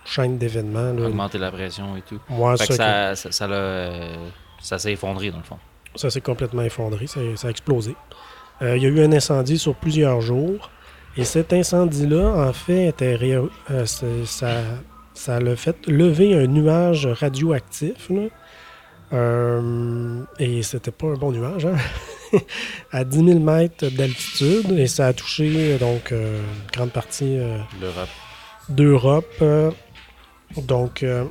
chaîne 0.06 0.38
d'événements. 0.38 0.92
Augmenter 1.04 1.38
la 1.38 1.52
pression 1.52 1.96
et 1.96 2.02
tout. 2.02 2.20
Ouais, 2.30 2.58
Fait 2.58 2.68
que 2.68 2.74
ça, 2.74 3.16
ça, 3.16 3.16
ça, 3.16 3.32
ça, 3.32 3.48
l'a, 3.48 3.56
euh, 3.56 4.16
ça 4.62 4.78
s'est 4.78 4.94
effondré 4.94 5.32
dans 5.32 5.38
le 5.38 5.44
fond. 5.44 5.58
ça 5.96 6.10
s'est 6.10 6.22
complètement 6.22 6.64
effondré, 6.64 7.08
ça, 7.08 7.20
ça 7.36 7.48
a 7.48 7.52
explosé. 7.52 7.96
Euh, 8.62 8.76
il 8.76 8.84
y 8.84 8.86
a 8.86 8.90
eu 8.90 9.02
un 9.04 9.12
incendie 9.12 9.58
sur 9.58 9.76
plusieurs 9.76 10.22
jours. 10.22 10.70
Et 11.16 11.24
cet 11.24 11.52
incendie-là, 11.52 12.48
en 12.48 12.54
fait, 12.54 12.88
était 12.88 13.18
euh, 13.24 13.86
ça, 13.86 14.48
ça 15.14 15.40
l'a 15.40 15.56
fait 15.56 15.88
lever 15.88 16.36
un 16.36 16.46
nuage 16.46 17.08
radioactif. 17.08 18.10
là. 18.10 18.28
Euh, 19.14 20.22
et 20.38 20.62
c'était 20.64 20.92
pas 20.92 21.08
un 21.08 21.14
bon 21.14 21.32
nuage, 21.32 21.66
hein? 21.66 21.76
à 22.92 23.04
10 23.04 23.26
000 23.26 23.40
mètres 23.40 23.88
d'altitude. 23.90 24.72
Et 24.78 24.88
ça 24.88 25.08
a 25.08 25.13
touché 25.13 25.78
donc 25.78 26.12
euh, 26.12 26.40
une 26.40 26.72
grande 26.72 26.92
partie 26.92 27.38
euh, 27.38 27.58
d'Europe. 28.70 29.44
donc, 30.58 31.04
euh, 31.04 31.26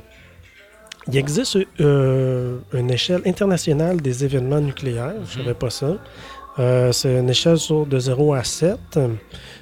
il 1.07 1.17
existe 1.17 1.57
une 1.79 2.91
échelle 2.91 3.21
internationale 3.25 4.01
des 4.01 4.25
événements 4.25 4.59
nucléaires. 4.59 5.15
Je 5.25 5.39
ne 5.39 5.43
savais 5.43 5.53
pas 5.53 5.69
ça. 5.69 5.95
C'est 6.91 7.19
une 7.19 7.29
échelle 7.29 7.57
sur 7.57 7.85
de 7.85 7.97
0 7.97 8.33
à 8.33 8.43
7. 8.43 8.99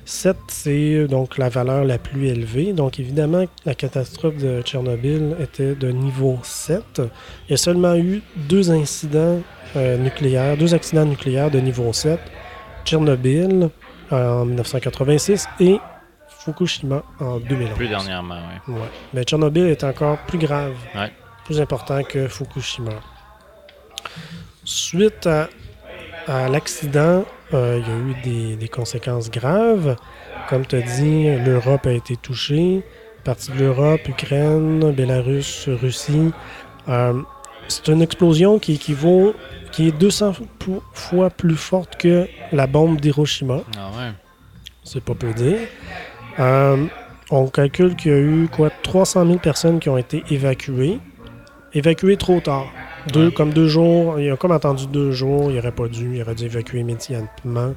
7, 0.06 0.38
c'est 0.48 1.08
donc 1.08 1.38
la 1.38 1.50
valeur 1.50 1.84
la 1.84 2.00
plus 2.00 2.30
élevée. 2.30 2.74
Donc, 2.74 3.00
évidemment, 3.00 3.46
la 3.64 3.76
catastrophe 3.76 4.38
de 4.38 4.64
Tchernobyl 4.64 5.36
était 5.40 5.76
de 5.76 5.92
niveau 5.92 6.40
7. 6.42 6.82
Il 6.98 7.52
y 7.52 7.54
a 7.54 7.58
seulement 7.58 7.96
eu 7.96 8.24
deux 8.50 8.72
incidents 8.72 9.40
euh, 9.76 9.98
nucléaires, 9.98 10.58
deux 10.58 10.74
accidents 10.74 11.06
nucléaires 11.06 11.52
de 11.52 11.60
niveau 11.60 11.92
7. 11.94 12.20
Tchernobyl 12.86 13.70
euh, 14.12 14.30
en 14.42 14.46
1986 14.46 15.48
et 15.60 15.80
Fukushima 16.40 17.04
en 17.20 17.40
2011. 17.40 17.76
Plus 17.76 17.88
dernièrement, 17.88 18.38
oui. 18.68 18.74
Ouais. 18.76 18.82
Mais 19.14 19.24
Tchernobyl 19.24 19.66
est 19.66 19.84
encore 19.84 20.18
plus 20.28 20.38
grave, 20.38 20.74
Ouais. 20.96 21.12
plus 21.46 21.60
important 21.60 22.04
que 22.04 22.28
Fukushima. 22.28 22.92
Suite 24.64 25.28
à, 25.28 25.50
à 26.28 26.48
l'accident, 26.50 27.24
euh, 27.54 27.80
il 27.82 27.88
y 27.88 27.92
a 27.92 27.98
eu 27.98 28.22
des, 28.24 28.56
des 28.56 28.68
conséquences 28.68 29.30
graves. 29.30 29.96
Comme 30.50 30.66
tu 30.66 30.76
as 30.76 30.82
dit, 30.82 31.36
l'Europe 31.44 31.86
a 31.88 31.92
été 31.92 32.16
touchée. 32.16 32.84
Partie 33.24 33.52
de 33.52 33.58
l'Europe, 33.60 34.02
Ukraine, 34.08 34.92
Bélarus, 34.92 35.68
Russie. 35.68 36.32
Euh, 36.90 37.14
c'est 37.68 37.88
une 37.88 38.02
explosion 38.02 38.60
qui 38.60 38.74
équivaut, 38.76 39.34
qui 39.72 39.88
est 39.88 39.92
200 39.92 40.34
pou- 40.60 40.82
fois 40.94 41.30
plus 41.30 41.56
forte 41.56 41.98
que 41.98 42.28
la 42.52 42.68
bombe 42.68 43.00
d'Hiroshima. 43.02 43.62
Ah 43.78 43.90
ouais. 43.98 44.12
C'est 44.84 45.04
pas 45.04 45.16
peu 45.16 45.34
dire. 45.34 45.58
Euh, 46.40 46.86
on 47.32 47.48
calcule 47.48 47.96
qu'il 47.96 48.12
y 48.12 48.16
a 48.16 48.20
eu 48.20 48.48
quoi 48.56 48.70
300 48.84 49.26
000 49.26 49.40
personnes 49.40 49.80
qui 49.80 49.90
ont 49.90 49.98
été 49.98 50.24
évacuées. 50.30 51.00
Évacuées 51.74 52.18
trop 52.18 52.40
tard. 52.40 52.68
Deux, 53.12 53.28
Ouais. 53.28 53.34
Comme 53.34 53.52
deux 53.54 53.68
jours. 53.68 54.20
Il 54.20 54.32
a 54.32 54.38
comme 54.38 54.52
attendu 54.52 54.86
deux 54.88 55.12
jours. 55.12 55.52
Il 55.52 55.58
aurait 55.60 55.72
pas 55.72 55.88
dû. 55.88 56.16
Il 56.16 56.22
aurait 56.22 56.36
dû 56.36 56.46
évacuer 56.46 56.80
immédiatement. 56.80 57.74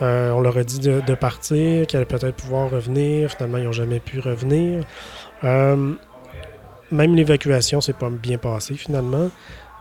Euh, 0.00 0.32
on 0.32 0.40
leur 0.40 0.56
a 0.58 0.64
dit 0.64 0.80
de, 0.80 1.00
de 1.00 1.14
partir, 1.14 1.86
qu'ils 1.86 1.96
allaient 1.96 2.06
peut-être 2.06 2.34
pouvoir 2.34 2.70
revenir. 2.70 3.30
Finalement, 3.30 3.58
ils 3.58 3.64
n'ont 3.64 3.72
jamais 3.72 4.00
pu 4.00 4.18
revenir. 4.20 4.82
Euh, 5.44 5.92
même 6.92 7.14
l'évacuation 7.16 7.80
s'est 7.80 7.92
pas 7.94 8.10
bien 8.10 8.38
passée 8.38 8.74
finalement. 8.74 9.28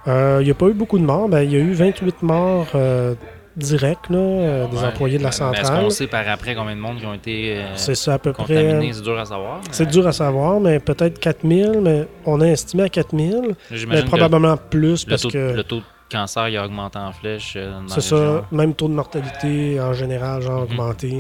Euh, 0.08 0.38
il 0.42 0.46
n'y 0.46 0.52
a 0.52 0.56
pas 0.56 0.68
eu 0.68 0.74
beaucoup 0.74 0.98
de 0.98 1.04
morts. 1.04 1.30
Ben, 1.30 1.42
il 1.42 1.52
y 1.52 1.56
a 1.56 1.60
eu 1.60 1.74
28 1.74 2.24
morts 2.24 2.72
euh, 2.74 3.14
directs, 3.56 4.10
là, 4.10 4.18
euh, 4.18 4.68
des 4.68 4.78
Ouais. 4.78 4.86
employés 4.86 5.18
de 5.20 5.24
la 5.24 5.30
mais 5.30 5.36
Est-ce 5.36 5.38
centrale. 5.68 5.84
qu'on 5.84 5.90
sait 5.92 6.08
par 6.08 6.28
après 6.28 6.56
combien 6.56 6.76
de 6.76 6.80
monde 6.82 6.98
qui 7.00 7.06
ont 7.06 7.14
été 7.14 7.62
C'est 7.76 7.94
ça 7.96 8.16
à 8.16 8.18
peu 8.20 8.34
près. 8.34 8.56
contaminés? 8.56 8.94
C'est 8.94 9.04
dur 9.04 9.20
à 9.20 9.26
savoir. 9.26 9.62
C'est 9.72 9.86
dur 9.86 10.08
à 10.08 10.12
savoir, 10.14 10.60
mais 10.60 10.80
peut-être 10.80 11.20
4000, 11.20 11.82
mais 11.82 12.08
on 12.26 12.42
a 12.42 12.48
estimé 12.48 12.84
à 12.84 12.90
4000, 12.90 13.42
mais 13.70 13.78
J'imagine 13.78 14.04
que 14.04 14.10
probablement 14.10 14.58
plus 14.58 15.06
parce 15.06 15.22
taux, 15.22 15.30
que 15.30 15.54
le 15.54 15.64
taux 15.64 15.78
de 15.82 15.84
cancer 16.12 16.50
il 16.50 16.58
a 16.58 16.66
augmenté 16.66 16.98
en 16.98 17.12
flèche. 17.12 17.58
c'est 17.88 18.02
ça, 18.02 18.44
même 18.52 18.74
taux 18.74 18.88
de 18.88 18.94
mortalité 18.94 19.80
en 19.80 19.94
général, 19.94 20.42
genre 20.42 20.62
Mhm. 20.62 20.64
augmenté. 20.64 21.14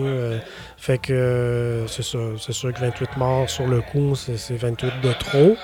fait 0.77 0.97
que 0.97 1.83
c'est 1.87 2.03
ça, 2.03 2.17
c'est 2.39 2.51
sûr 2.53 2.73
que 2.73 2.79
28 2.79 3.15
morts 3.17 3.49
sur 3.49 3.67
le 3.67 3.81
coup, 3.81 4.15
c'est 4.15 4.55
28 4.55 4.99
de 5.01 5.13
trop. 5.13 5.55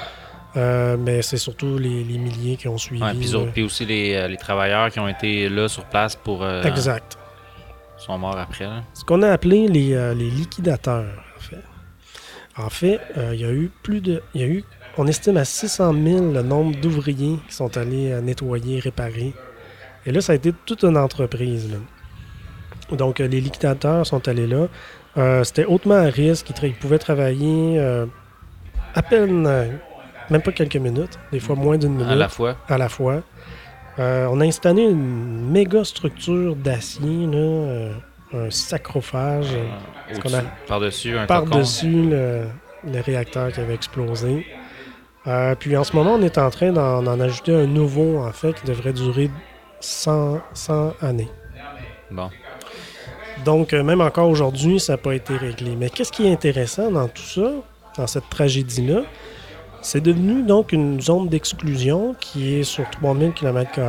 Euh, 0.58 0.98
mais 1.00 1.22
c'est 1.22 1.38
surtout 1.38 1.78
les, 1.78 2.04
les 2.04 2.18
milliers 2.18 2.58
qui 2.58 2.68
ont 2.68 2.78
suivi. 2.78 3.02
Ouais, 3.04 3.14
puis, 3.54 3.64
aussi 3.64 3.86
les, 3.86 4.16
euh, 4.16 4.28
les 4.28 4.38
travailleurs 4.38 4.90
qui 4.90 5.00
ont 5.00 5.08
été 5.08 5.48
là 5.50 5.68
sur 5.68 5.86
place 5.86 6.16
pour. 6.16 6.44
euh, 6.44 6.64
Exact. 6.64 7.18
sont 7.98 8.18
morts 8.18 8.38
après. 8.38 8.66
là. 8.66 8.84
Ce 8.94 9.04
qu'on 9.06 9.22
a 9.22 9.30
appelé 9.32 9.68
les, 9.68 9.94
euh, 9.94 10.14
les 10.16 10.30
liquidateurs, 10.30 11.06
en 11.38 11.40
fait. 11.40 11.64
En 12.60 12.70
fait, 12.70 13.00
euh, 13.18 13.32
il 13.36 13.42
y 13.42 13.46
a 13.46 13.52
eu 13.52 13.70
plus 13.84 14.02
de. 14.02 14.24
Il 14.34 14.42
y 14.42 14.44
a 14.44 14.48
eu, 14.48 14.64
on 14.98 15.06
estime 15.06 15.38
à 15.38 15.46
600 15.46 15.94
000 15.94 16.32
le 16.34 16.42
nombre 16.42 16.76
d'ouvriers 16.80 17.38
qui 17.48 17.54
sont 17.54 17.78
allés 17.78 18.12
euh, 18.12 18.22
nettoyer, 18.22 18.80
réparer. 18.80 19.34
Et 20.08 20.12
là, 20.12 20.22
ça 20.22 20.32
a 20.32 20.36
été 20.36 20.54
toute 20.66 20.84
une 20.84 20.98
entreprise. 20.98 21.70
là. 21.72 21.78
Donc, 22.98 23.20
euh, 23.20 23.28
les 23.28 23.42
liquidateurs 23.42 24.08
sont 24.08 24.28
allés 24.28 24.48
là. 24.48 24.68
Euh, 25.18 25.44
C'était 25.44 25.66
hautement 25.66 25.96
à 25.96 26.06
risque. 26.10 26.50
Ils, 26.50 26.54
tra- 26.54 26.68
ils 26.68 26.74
pouvaient 26.74 26.98
travailler 27.00 27.78
euh, 27.78 28.06
à 28.96 29.02
peine, 29.04 29.46
euh, 29.46 29.68
même 30.30 30.42
pas 30.42 30.52
quelques 30.52 30.78
minutes, 30.78 31.18
des 31.32 31.40
fois 31.40 31.56
moins 31.56 31.78
d'une 31.78 31.94
minute 31.94 32.12
À 32.12 32.16
la 32.16 32.30
fois. 32.30 32.58
à 32.68 32.78
la 32.78 32.90
fois. 32.90 33.22
Euh, 34.00 34.28
on 34.30 34.40
a 34.42 34.46
installé 34.46 34.84
une 34.84 35.50
méga 35.50 35.84
structure 35.84 36.56
d'acier, 36.56 37.28
euh, 37.34 37.92
un 38.34 38.52
sacrophage 38.52 39.48
euh, 39.54 40.40
Par-dessus 40.68 41.18
un 41.18 41.26
par-dessus 41.26 42.10
le, 42.10 42.44
le 42.86 43.02
réacteur 43.02 43.52
qui 43.52 43.60
avait 43.60 43.74
explosé. 43.74 44.46
Puis 45.60 45.76
en 45.76 45.84
ce 45.84 45.94
moment, 45.96 46.14
on 46.14 46.22
est 46.22 46.38
en 46.38 46.50
train 46.50 46.72
d'en 46.72 47.20
ajouter 47.20 47.54
un 47.54 47.66
nouveau, 47.66 48.20
en 48.20 48.32
fait, 48.32 48.54
qui 48.54 48.66
devrait 48.66 48.94
durer 48.94 49.30
100, 49.82 50.40
100 50.54 50.94
années. 51.02 51.28
Bon. 52.10 52.30
Donc, 53.44 53.74
même 53.74 54.00
encore 54.00 54.30
aujourd'hui, 54.30 54.80
ça 54.80 54.94
n'a 54.94 54.98
pas 54.98 55.14
été 55.14 55.36
réglé. 55.36 55.76
Mais 55.76 55.90
qu'est-ce 55.90 56.14
qui 56.14 56.28
est 56.28 56.32
intéressant 56.32 56.92
dans 56.92 57.10
tout 57.10 57.22
ça, 57.24 57.52
dans 57.98 58.08
cette 58.08 58.30
tragédie-là? 58.30 59.02
C'est 59.90 60.02
devenu 60.02 60.44
donc 60.44 60.74
une 60.74 61.00
zone 61.00 61.30
d'exclusion 61.30 62.14
qui 62.20 62.56
est 62.56 62.64
sur 62.64 62.84
3000 62.90 63.32
km 63.32 63.80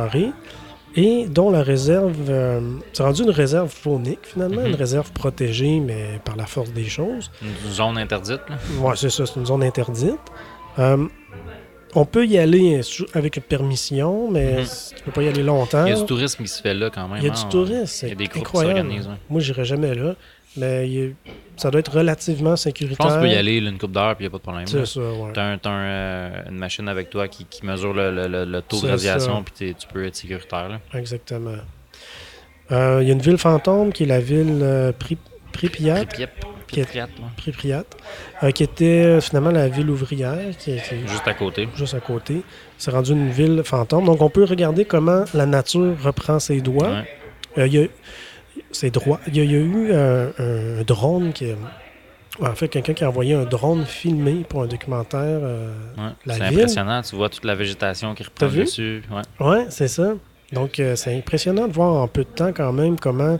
et 0.95 1.27
dont 1.27 1.51
la 1.51 1.61
réserve. 1.61 2.15
euh, 2.29 2.61
c'est 2.93 3.03
rendu 3.03 3.23
une 3.23 3.29
réserve 3.31 3.69
faunique, 3.69 4.19
finalement, 4.23 4.61
Mhm. 4.61 4.67
une 4.69 4.75
réserve 4.75 5.11
protégée, 5.11 5.81
mais 5.81 6.21
par 6.23 6.35
la 6.37 6.45
force 6.45 6.71
des 6.71 6.85
choses. 6.87 7.29
Une 7.41 7.71
zone 7.71 7.97
interdite. 7.97 8.39
Là. 8.49 8.55
Ouais, 8.81 8.95
c'est 8.95 9.09
ça, 9.09 9.25
c'est 9.25 9.35
une 9.41 9.45
zone 9.45 9.63
interdite. 9.63 10.15
Euh, 10.79 11.05
on 11.95 12.05
peut 12.05 12.25
y 12.25 12.37
aller 12.37 12.81
avec 13.13 13.37
une 13.37 13.43
permission, 13.43 14.29
mais 14.29 14.61
Mhm. 14.61 14.65
tu 14.97 15.03
peux 15.03 15.11
pas 15.11 15.23
y 15.23 15.27
aller 15.27 15.43
longtemps. 15.43 15.85
Il 15.85 15.89
y 15.89 15.95
a 15.95 15.99
du 15.99 16.05
tourisme 16.05 16.43
qui 16.43 16.49
se 16.49 16.61
fait 16.61 16.73
là 16.73 16.89
quand 16.89 17.07
même. 17.07 17.17
Il 17.19 17.25
y 17.25 17.29
a 17.29 17.31
hein. 17.31 17.35
du 17.43 17.49
tourisme, 17.49 18.05
Il 18.05 18.09
y 18.09 18.11
a 18.11 18.15
des 18.15 18.25
groupes 18.25 18.41
incroyable. 18.41 18.73
qui 18.75 18.81
s'organisent. 18.81 19.07
ouais. 19.07 19.13
Moi, 19.29 19.41
j'irai 19.41 19.65
jamais 19.65 19.95
là, 19.95 20.15
mais 20.57 20.87
il 20.87 20.93
y 20.93 21.05
a- 21.07 21.11
ça 21.57 21.71
doit 21.71 21.79
être 21.79 21.91
relativement 21.91 22.55
Je 22.55 22.61
sécuritaire. 22.61 22.97
pense 23.05 23.15
que 23.15 23.19
tu 23.21 23.25
peux 23.27 23.31
y 23.33 23.35
aller 23.35 23.59
là, 23.59 23.69
une 23.69 23.77
coupe 23.77 23.91
d'heure 23.91 24.15
puis 24.15 24.25
il 24.25 24.27
n'y 24.27 24.31
a 24.31 24.31
pas 24.31 24.37
de 24.37 24.43
problème. 24.43 24.65
là. 24.65 24.69
C'est 24.71 24.85
ça, 24.85 24.99
ouais. 25.01 25.31
T'as 25.33 25.43
un- 25.51 25.57
t'as 25.57 25.69
un, 25.69 25.83
euh, 25.83 26.29
une 26.49 26.57
machine 26.57 26.87
avec 26.87 27.09
toi 27.09 27.27
qui, 27.27 27.45
qui 27.45 27.65
mesure 27.65 27.93
le, 27.93 28.11
le- 28.11 28.27
le- 28.27 28.45
le 28.45 28.61
taux 28.61 28.81
de 28.81 28.87
radiation 28.89 29.43
puis 29.43 29.73
tu 29.75 29.87
peux 29.91 30.05
être 30.05 30.15
sécuritaire. 30.15 30.69
Là. 30.69 30.79
Exactement. 30.97 31.55
Euh, 32.71 32.99
il 33.01 33.07
y 33.07 33.11
a 33.11 33.13
une 33.13 33.21
ville 33.21 33.37
fantôme 33.39 33.91
qui 33.91 34.03
est 34.03 34.05
la 34.05 34.19
ville 34.19 34.59
euh, 34.61 34.91
Pri- 34.91 35.17
Pripyat, 35.51 36.05
Pripyat, 36.05 36.27
Qui 38.53 38.63
était 38.63 39.21
finalement 39.21 39.51
la 39.51 39.67
ville 39.67 39.89
ouvrière, 39.89 40.55
qui 40.57 40.77
juste 41.07 41.27
à 41.27 41.33
côté. 41.33 41.67
juste 41.75 41.93
à 41.93 41.99
côté. 41.99 42.41
C'est 42.77 42.91
rendu 42.91 43.11
une 43.11 43.29
ville 43.29 43.61
fantôme. 43.63 44.05
Donc, 44.05 44.21
on 44.21 44.29
peut 44.29 44.43
regarder 44.43 44.85
comment 44.85 45.25
la 45.33 45.45
nature 45.45 45.95
reprend 46.01 46.39
ses 46.39 46.59
a, 46.59 47.03
ses 48.71 48.91
droits. 48.91 49.19
Il 49.27 49.35
y 49.35 49.39
a, 49.39 49.59
eu 49.59 49.93
un 49.93 50.83
drone 50.83 51.33
qui. 51.33 51.47
En 52.41 52.55
fait, 52.55 52.69
quelqu'un 52.69 52.93
qui 52.93 53.03
a 53.03 53.09
envoyé 53.09 53.33
un 53.33 53.43
drone 53.43 53.85
filmé 53.85 54.45
pour 54.47 54.63
un 54.63 54.67
documentaire. 54.67 55.41
C'est 56.25 56.41
impressionnant. 56.41 57.01
Tu 57.01 57.15
vois 57.15 57.29
toute 57.29 57.45
la 57.45 57.55
végétation 57.55 58.15
qui 58.15 58.23
reprend 58.23 58.47
dessus. 58.47 59.03
Ouais, 59.39 59.65
c'est 59.69 59.89
ça. 59.89 60.13
Donc, 60.51 60.81
c'est 60.95 61.15
impressionnant 61.15 61.67
de 61.67 61.73
voir 61.73 62.01
en 62.01 62.07
peu 62.07 62.23
de 62.23 62.29
temps 62.29 62.51
quand 62.53 62.73
même 62.73 62.99
comment, 62.99 63.39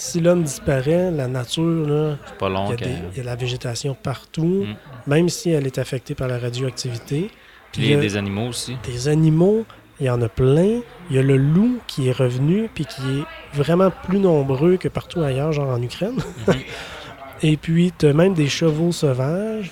si 0.00 0.20
l'homme 0.20 0.42
disparaît, 0.42 1.10
la 1.10 1.28
nature, 1.28 1.86
là, 1.86 2.16
il 2.40 2.70
y, 2.70 2.72
a 2.72 2.76
que- 2.76 2.84
des- 2.84 2.90
il 3.12 3.16
y 3.18 3.20
a 3.20 3.22
de 3.22 3.26
la 3.26 3.36
végétation 3.36 3.94
partout, 3.94 4.64
Mm. 4.66 4.74
même 5.06 5.28
si 5.28 5.50
elle 5.50 5.66
est 5.66 5.78
affectée 5.78 6.14
par 6.14 6.26
la 6.28 6.38
radioactivité. 6.38 7.30
Puis 7.72 7.82
il 7.82 7.90
y 7.90 7.94
a 7.94 7.98
des 8.00 8.16
animaux 8.16 8.48
aussi. 8.48 8.76
des 8.84 9.08
animaux, 9.08 9.64
il 10.00 10.06
y 10.06 10.10
en 10.10 10.20
a 10.22 10.28
plein. 10.28 10.80
Il 11.10 11.16
y 11.16 11.18
a 11.18 11.22
le 11.22 11.36
loup 11.36 11.78
qui 11.86 12.08
est 12.08 12.12
revenu, 12.12 12.68
puis 12.74 12.84
qui 12.86 13.02
est 13.18 13.24
vraiment 13.56 13.90
plus 14.06 14.18
nombreux 14.18 14.76
que 14.78 14.88
partout 14.88 15.20
ailleurs, 15.20 15.52
genre 15.52 15.68
en 15.68 15.82
Ukraine. 15.82 16.16
Mhm. 16.46 16.54
Et 17.42 17.56
puis, 17.56 17.92
tu 17.98 18.06
as 18.06 18.12
même 18.12 18.34
des 18.34 18.48
chevaux 18.48 18.92
sauvages. 18.92 19.70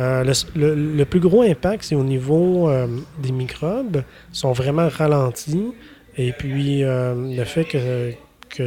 Euh, 0.00 0.22
le, 0.24 0.32
le- 0.74 0.74
le 0.96 1.04
plus 1.04 1.18
gros 1.20 1.42
impact, 1.42 1.82
c'est 1.84 1.94
au 1.96 2.04
niveau 2.04 2.68
euh, 2.68 2.86
des 3.20 3.32
microbes. 3.32 4.02
Ils 4.32 4.36
sont 4.36 4.52
vraiment 4.52 4.88
ralentis. 4.88 5.72
Et 6.16 6.32
puis, 6.32 6.84
euh, 6.84 7.14
le 7.36 7.44
fait 7.44 7.64
que 7.64 8.12
que 8.48 8.62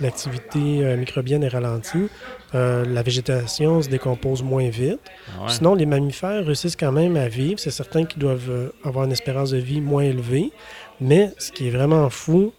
l'activité 0.00 0.84
euh, 0.84 0.96
microbienne 0.96 1.42
est 1.42 1.48
ralentie, 1.48 2.08
euh, 2.54 2.84
la 2.84 3.02
végétation 3.02 3.82
se 3.82 3.88
décompose 3.88 4.42
moins 4.42 4.68
vite. 4.68 5.00
Ouais. 5.40 5.48
Sinon, 5.48 5.74
les 5.74 5.86
mammifères 5.86 6.44
réussissent 6.44 6.76
quand 6.76 6.92
même 6.92 7.16
à 7.16 7.28
vivre. 7.28 7.58
C'est 7.58 7.70
certain 7.70 8.04
qu'ils 8.04 8.20
doivent 8.20 8.50
euh, 8.50 8.68
avoir 8.84 9.04
une 9.04 9.12
espérance 9.12 9.50
de 9.50 9.58
vie 9.58 9.80
moins 9.80 10.02
élevée. 10.02 10.52
Mais 11.00 11.32
ce 11.38 11.50
qui 11.50 11.68
est 11.68 11.70
vraiment 11.70 12.08
fou, 12.10 12.52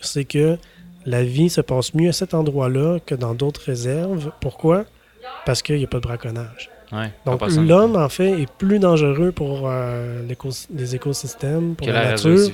c'est 0.00 0.24
que 0.24 0.56
la 1.06 1.22
vie 1.22 1.50
se 1.50 1.60
passe 1.60 1.94
mieux 1.94 2.08
à 2.08 2.12
cet 2.12 2.34
endroit-là 2.34 2.98
que 3.04 3.14
dans 3.14 3.34
d'autres 3.34 3.62
réserves. 3.64 4.32
Pourquoi? 4.40 4.84
Parce 5.44 5.62
qu'il 5.62 5.76
n'y 5.76 5.84
a 5.84 5.88
pas 5.88 5.98
de 5.98 6.02
braconnage. 6.02 6.70
Ouais, 6.92 7.12
Donc, 7.26 7.40
l'homme, 7.56 7.96
en 7.96 8.08
fait, 8.08 8.40
est 8.40 8.50
plus 8.50 8.78
dangereux 8.78 9.32
pour 9.32 9.62
euh, 9.64 10.22
les 10.74 10.94
écosystèmes, 10.94 11.74
pour 11.74 11.86
la, 11.88 11.92
la 11.92 12.10
nature. 12.10 12.50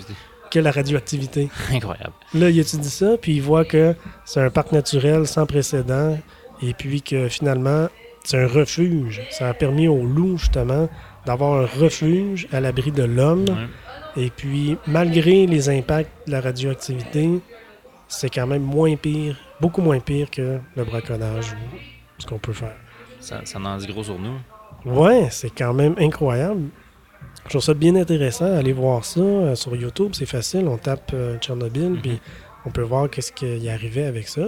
Que 0.50 0.58
la 0.58 0.70
radioactivité. 0.70 1.48
Incroyable. 1.72 2.12
Là, 2.34 2.50
il 2.50 2.58
étudie 2.58 2.90
ça, 2.90 3.16
puis 3.20 3.36
il 3.36 3.42
voit 3.42 3.64
que 3.64 3.94
c'est 4.24 4.40
un 4.40 4.50
parc 4.50 4.72
naturel 4.72 5.26
sans 5.26 5.46
précédent, 5.46 6.18
et 6.62 6.74
puis 6.74 7.02
que 7.02 7.28
finalement, 7.28 7.88
c'est 8.24 8.38
un 8.38 8.46
refuge. 8.46 9.22
Ça 9.30 9.48
a 9.48 9.54
permis 9.54 9.88
aux 9.88 10.04
loups, 10.04 10.38
justement, 10.38 10.88
d'avoir 11.26 11.62
un 11.62 11.66
refuge 11.66 12.48
à 12.52 12.60
l'abri 12.60 12.92
de 12.92 13.04
l'homme. 13.04 13.46
Ouais. 13.48 14.24
Et 14.24 14.30
puis, 14.30 14.76
malgré 14.86 15.46
les 15.46 15.68
impacts 15.68 16.10
de 16.26 16.32
la 16.32 16.40
radioactivité, 16.40 17.40
c'est 18.08 18.28
quand 18.28 18.46
même 18.46 18.62
moins 18.62 18.96
pire, 18.96 19.36
beaucoup 19.60 19.80
moins 19.80 20.00
pire 20.00 20.30
que 20.30 20.58
le 20.76 20.84
braconnage 20.84 21.52
ou 21.52 22.20
ce 22.20 22.26
qu'on 22.26 22.38
peut 22.38 22.52
faire. 22.52 22.74
Ça, 23.20 23.40
ça 23.44 23.58
en 23.58 23.76
dit 23.76 23.86
gros 23.86 24.02
sur 24.02 24.18
nous. 24.18 24.38
Ouais, 24.84 25.28
c'est 25.30 25.50
quand 25.50 25.74
même 25.74 25.94
incroyable. 25.98 26.68
Je 27.44 27.50
trouve 27.50 27.62
ça 27.62 27.74
bien 27.74 27.96
intéressant. 27.96 28.46
Allez 28.56 28.72
voir 28.72 29.04
ça 29.04 29.20
euh, 29.20 29.54
sur 29.54 29.74
YouTube, 29.74 30.10
c'est 30.12 30.26
facile. 30.26 30.68
On 30.68 30.76
tape 30.78 31.10
euh, 31.14 31.36
Tchernobyl, 31.38 31.90
Mhm. 31.90 32.00
puis 32.00 32.20
on 32.64 32.70
peut 32.70 32.82
voir 32.82 33.08
qu'est-ce 33.10 33.32
qui 33.32 33.68
arrivait 33.68 34.04
avec 34.04 34.28
ça. 34.28 34.42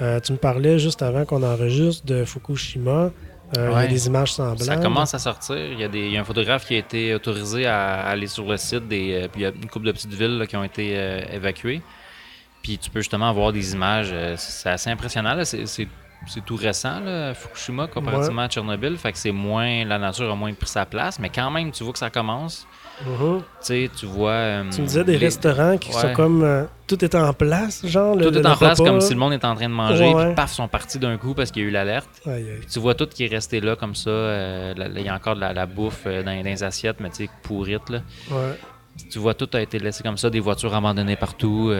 Euh, 0.00 0.20
tu 0.20 0.32
me 0.32 0.38
parlais 0.38 0.78
juste 0.78 1.02
avant 1.02 1.24
qu'on 1.24 1.42
enregistre 1.42 2.06
de 2.06 2.24
Fukushima. 2.24 3.10
Euh, 3.56 3.70
Il 3.72 3.80
y 3.82 3.84
a 3.84 3.86
des 3.86 4.06
images 4.06 4.32
semblables. 4.34 4.60
Ça 4.62 4.76
commence 4.76 5.14
à 5.14 5.18
sortir. 5.18 5.56
Il 5.56 5.80
y, 5.80 5.84
a 5.84 5.88
des, 5.88 6.00
il 6.06 6.12
y 6.12 6.16
a 6.18 6.20
un 6.20 6.24
photographe 6.24 6.66
qui 6.66 6.74
a 6.74 6.78
été 6.78 7.14
autorisé 7.14 7.64
à 7.66 8.02
aller 8.02 8.26
sur 8.26 8.44
le 8.46 8.56
site. 8.58 8.86
Des, 8.86 9.26
puis 9.32 9.40
il 9.40 9.44
y 9.44 9.46
a 9.46 9.48
une 9.48 9.66
couple 9.70 9.86
de 9.86 9.92
petites 9.92 10.12
villes 10.12 10.36
là, 10.38 10.46
qui 10.46 10.54
ont 10.56 10.62
été 10.64 10.92
euh, 10.96 11.22
évacuées. 11.32 11.80
Puis 12.62 12.76
tu 12.78 12.90
peux 12.90 13.00
justement 13.00 13.32
voir 13.32 13.52
des 13.52 13.72
images. 13.72 14.14
c'est 14.36 14.68
assez 14.68 14.90
impressionnant. 14.90 15.34
C'est, 15.44 15.88
c'est- 16.26 16.44
tout 16.44 16.56
récent, 16.56 17.00
là, 17.00 17.34
Fukushima, 17.34 17.86
comparativement 17.86 18.42
à 18.42 18.48
Tchernobyl. 18.48 18.96
Fait 18.96 19.12
que 19.12 19.18
c'est 19.18 19.32
moins. 19.32 19.84
La 19.84 19.98
nature 19.98 20.30
a 20.30 20.34
moins 20.34 20.52
pris 20.52 20.68
sa 20.68 20.84
place. 20.86 21.18
Mais 21.18 21.28
quand 21.30 21.50
même, 21.50 21.70
tu 21.70 21.84
vois 21.84 21.92
que 21.92 21.98
ça 21.98 22.10
commence. 22.10 22.66
Mhm. 23.06 23.42
Tu 23.64 23.88
vois. 24.06 24.30
euh, 24.30 24.64
Tu 24.72 24.80
me 24.80 24.86
disais 24.86 25.04
des 25.04 25.12
les- 25.18 25.26
restaurants 25.26 25.78
qui 25.78 25.92
sont 25.92 26.12
comme. 26.14 26.42
euh, 26.42 26.64
tout 26.88 27.04
est 27.04 27.14
en 27.14 27.32
place, 27.32 27.86
genre. 27.86 28.16
le- 28.16 28.24
Tout 28.24 28.36
est 28.36 28.42
le 28.42 28.46
en 28.48 28.56
place 28.56 28.78
comme 28.78 29.00
si 29.00 29.12
le 29.14 29.20
monde 29.20 29.32
était 29.34 29.46
en 29.46 29.54
train 29.54 29.68
de 29.68 29.74
manger. 29.74 30.12
Puis 30.12 30.34
paf, 30.34 30.50
ils 30.50 30.54
sont 30.56 30.66
partis 30.68 30.98
d'un 30.98 31.16
coup 31.16 31.32
parce 31.34 31.50
qu'il 31.52 31.62
y 31.62 31.66
a 31.66 31.68
eu 31.68 31.70
l'alerte. 31.72 32.08
Tu 32.70 32.78
vois 32.80 32.94
tout 32.94 33.06
qui 33.06 33.24
est 33.24 33.28
resté 33.28 33.60
là 33.60 33.76
comme 33.76 33.94
ça. 33.94 34.10
euh, 34.10 34.74
il 34.96 35.02
y 35.02 35.08
a 35.08 35.14
encore 35.14 35.36
de 35.36 35.40
la, 35.40 35.52
la 35.52 35.66
bouffe 35.66 36.04
dans, 36.06 36.24
dans 36.24 36.42
les 36.44 36.62
assiettes, 36.64 36.96
mais 37.00 37.10
tu 37.10 37.24
sais, 37.26 37.30
pourrite. 37.44 37.88
Là. 37.88 38.00
Ouais. 38.32 38.58
Tu 39.12 39.20
vois, 39.20 39.34
tout 39.34 39.48
a 39.52 39.60
été 39.60 39.78
laissé 39.78 40.02
comme 40.02 40.16
ça, 40.18 40.28
des 40.28 40.40
voitures 40.40 40.74
abandonnées 40.74 41.14
partout. 41.14 41.70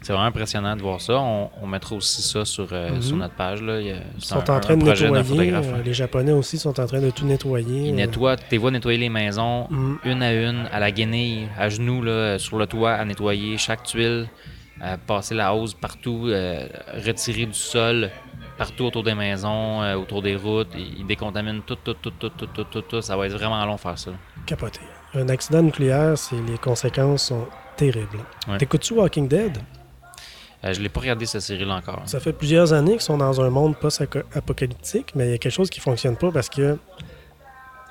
C'est 0.00 0.12
vraiment 0.12 0.26
impressionnant 0.28 0.76
de 0.76 0.82
voir 0.82 1.00
ça. 1.00 1.14
On, 1.18 1.50
on 1.62 1.66
mettra 1.66 1.94
aussi 1.96 2.22
ça 2.22 2.44
sur, 2.44 2.68
euh, 2.72 2.90
Mhm. 2.90 3.02
sur 3.02 3.16
notre 3.16 3.34
page. 3.34 3.62
Là. 3.62 3.80
Ils 3.80 4.00
sont 4.18 4.36
un- 4.36 4.56
en 4.56 4.60
train 4.60 4.76
de 4.76 4.84
nettoyer. 4.84 5.52
euh, 5.54 5.82
les 5.84 5.92
Japonais 5.94 6.32
aussi 6.32 6.58
sont 6.58 6.78
en 6.78 6.86
train 6.86 7.00
de 7.00 7.10
tout 7.10 7.24
nettoyer. 7.24 7.88
Ils 7.88 7.92
euh. 7.92 7.96
nettoient, 7.96 8.36
tu 8.36 8.44
les 8.52 8.58
vois 8.58 8.70
nettoyer 8.70 8.98
les 8.98 9.08
maisons 9.08 9.66
Mhm. 9.70 9.98
une 10.04 10.22
à 10.22 10.32
une, 10.32 10.66
à 10.72 10.78
la 10.80 10.90
guenille, 10.90 11.48
à 11.58 11.68
genoux, 11.68 12.02
là, 12.02 12.38
sur 12.38 12.58
le 12.58 12.66
toit, 12.66 12.92
à 12.92 13.04
nettoyer 13.04 13.56
chaque 13.58 13.82
tuile, 13.84 14.28
à 14.80 14.98
passer 14.98 15.34
la 15.34 15.54
hausse 15.54 15.74
partout, 15.74 16.24
euh, 16.26 16.66
retirer 17.06 17.46
du 17.46 17.54
sol 17.54 18.10
partout 18.58 18.84
autour 18.84 19.02
des 19.02 19.14
maisons, 19.14 19.80
autour 19.94 20.22
des 20.22 20.36
routes. 20.36 20.68
Ils 20.76 21.06
décontaminent 21.06 21.62
tout, 21.66 21.76
tout, 21.76 21.94
tout, 21.94 22.10
tout, 22.18 22.28
tout, 22.30 22.46
tout, 22.46 22.64
tout, 22.64 22.82
tout. 22.82 23.00
Ça 23.00 23.16
va 23.16 23.26
être 23.26 23.32
vraiment 23.32 23.64
long 23.64 23.76
faire 23.76 23.98
ça. 23.98 24.10
Capoté. 24.46 24.80
Un 25.14 25.28
accident 25.28 25.62
nucléaire, 25.62 26.18
c'est 26.18 26.36
les 26.46 26.58
conséquences 26.58 27.28
sont 27.28 27.46
terribles. 27.76 28.18
Ouais. 28.48 28.58
T'écoutes-tu 28.58 28.94
Walking 28.94 29.28
Dead? 29.28 29.58
Euh, 30.64 30.72
je 30.72 30.80
l'ai 30.80 30.88
pas 30.88 31.00
regardé 31.00 31.26
cette 31.26 31.42
série-là 31.42 31.74
encore. 31.74 32.02
Ça 32.06 32.20
fait 32.20 32.32
plusieurs 32.32 32.72
années 32.72 32.92
qu'ils 32.92 33.00
sont 33.02 33.18
dans 33.18 33.40
un 33.40 33.50
monde 33.50 33.76
post-apocalyptique, 33.76 35.12
mais 35.14 35.26
il 35.26 35.30
y 35.32 35.34
a 35.34 35.38
quelque 35.38 35.52
chose 35.52 35.68
qui 35.70 35.80
fonctionne 35.80 36.16
pas 36.16 36.30
parce 36.32 36.48
que 36.48 36.78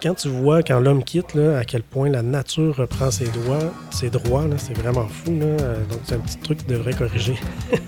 quand 0.01 0.15
tu 0.15 0.27
vois, 0.27 0.63
quand 0.63 0.79
l'homme 0.79 1.03
quitte, 1.03 1.33
là, 1.33 1.59
à 1.59 1.63
quel 1.65 1.81
point 1.83 2.09
la 2.09 2.21
nature 2.23 2.75
reprend 2.75 3.09
ses 3.11 3.27
droits, 3.27 3.71
ses 3.91 4.09
droits 4.09 4.43
c'est 4.57 4.77
vraiment 4.77 5.07
fou. 5.07 5.31
Là. 5.39 5.45
Euh, 5.45 5.75
Donc, 5.89 5.99
c'est 6.03 6.15
un 6.15 6.19
petit 6.19 6.37
truc 6.39 6.57
qui 6.59 6.65
devrait 6.65 6.93
corriger. 6.93 7.35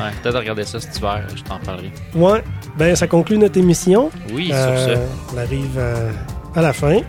Ouais, 0.00 0.12
peut-être 0.22 0.38
regarder 0.38 0.64
ça 0.64 0.80
cet 0.80 0.96
hiver, 0.96 1.26
je 1.36 1.42
t'en 1.42 1.58
parlerai. 1.58 1.92
Ouais, 2.14 2.42
ben 2.78 2.96
ça 2.96 3.06
conclut 3.06 3.36
notre 3.36 3.58
émission. 3.58 4.10
Oui, 4.32 4.50
Euh, 4.50 4.86
sur 4.86 4.96
ça. 4.96 5.00
On 5.34 5.36
arrive 5.36 5.76
euh, 5.76 6.10
à 6.54 6.62
la 6.62 6.72
fin. 6.72 7.00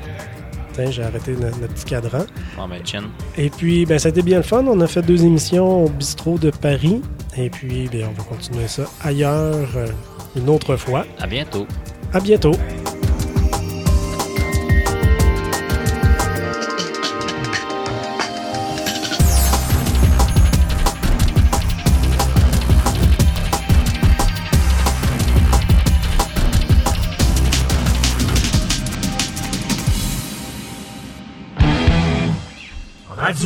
J'ai 0.90 1.04
arrêté 1.04 1.32
no- 1.34 1.42
notre 1.62 1.74
petit 1.74 1.86
cadran. 1.86 2.26
Bon, 2.58 2.68
ben, 2.68 2.86
chin. 2.86 3.04
Et 3.38 3.50
puis, 3.50 3.86
ben, 3.86 4.00
ça 4.00 4.08
a 4.08 4.10
été 4.12 4.22
bien 4.22 4.38
le 4.38 4.44
fun. 4.44 4.64
On 4.68 4.80
a 4.82 4.88
fait 4.88 5.02
deux 5.02 5.24
émissions 5.24 5.86
au 5.86 5.90
bistrot 5.90 6.38
de 6.38 6.50
Paris. 6.52 7.02
Et 7.38 7.50
puis, 7.50 7.90
ben, 7.92 8.08
on 8.10 8.18
va 8.22 8.24
continuer 8.28 8.68
ça 8.68 8.84
ailleurs 9.04 9.70
euh, 9.76 9.88
une 10.36 10.50
autre 10.50 10.76
fois. 10.76 11.06
À 11.20 11.28
bientôt. 11.28 11.66
À 12.14 12.20
bientôt. 12.20 12.52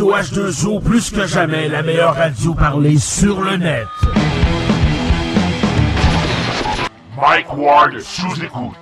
Radio 0.06 0.44
H2O, 0.52 0.84
plus 0.84 1.10
que 1.10 1.26
jamais, 1.26 1.68
la 1.68 1.82
meilleure 1.82 2.16
radio 2.16 2.54
parlée 2.54 2.98
sur 3.00 3.42
le 3.42 3.58
net. 3.58 3.88
Mike 7.20 7.58
Ward 7.58 8.00
sous 8.00 8.44
écoute. 8.44 8.76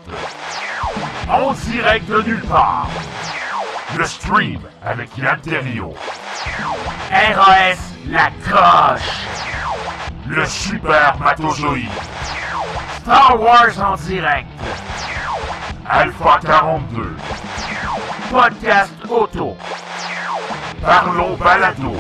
En 1.30 1.54
direct 1.54 2.10
de 2.10 2.22
nulle 2.24 2.42
part. 2.42 2.90
Le 3.98 4.06
stream 4.06 4.60
avec 4.84 5.18
Yann 5.18 5.40
Terriot. 5.40 5.94
RAS, 7.10 7.78
la 8.10 8.30
coche. 8.44 9.28
Le 10.28 10.46
super 10.46 11.16
matozoïde. 11.20 11.88
Star 13.02 13.40
Wars 13.40 13.80
en 13.80 13.96
direct. 13.96 14.48
Alpha 15.90 16.40
42. 16.42 17.16
Podcast 18.30 18.92
auto. 19.10 19.56
Parlons 20.84 21.38
balado. 21.38 21.96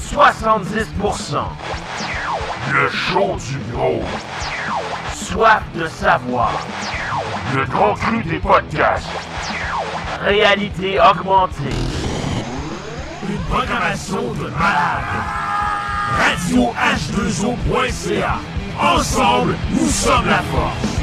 70%. 0.00 1.36
Le 2.72 2.88
show 2.88 3.36
du 3.36 3.58
gros. 3.70 4.02
Soif 5.14 5.62
de 5.74 5.86
savoir. 5.86 6.52
Le 7.54 7.66
grand 7.66 7.92
cru 7.94 8.22
des 8.24 8.38
podcasts. 8.38 9.06
Réalité 10.22 10.98
augmentée. 10.98 11.76
Une 13.28 13.38
programmation 13.50 14.32
de 14.32 14.48
malade. 14.58 15.04
Radio 16.18 16.72
H2O.ca. 16.72 18.36
Ensemble, 18.80 19.54
nous 19.72 19.88
sommes 19.88 20.26
la 20.26 20.38
force. 20.38 20.95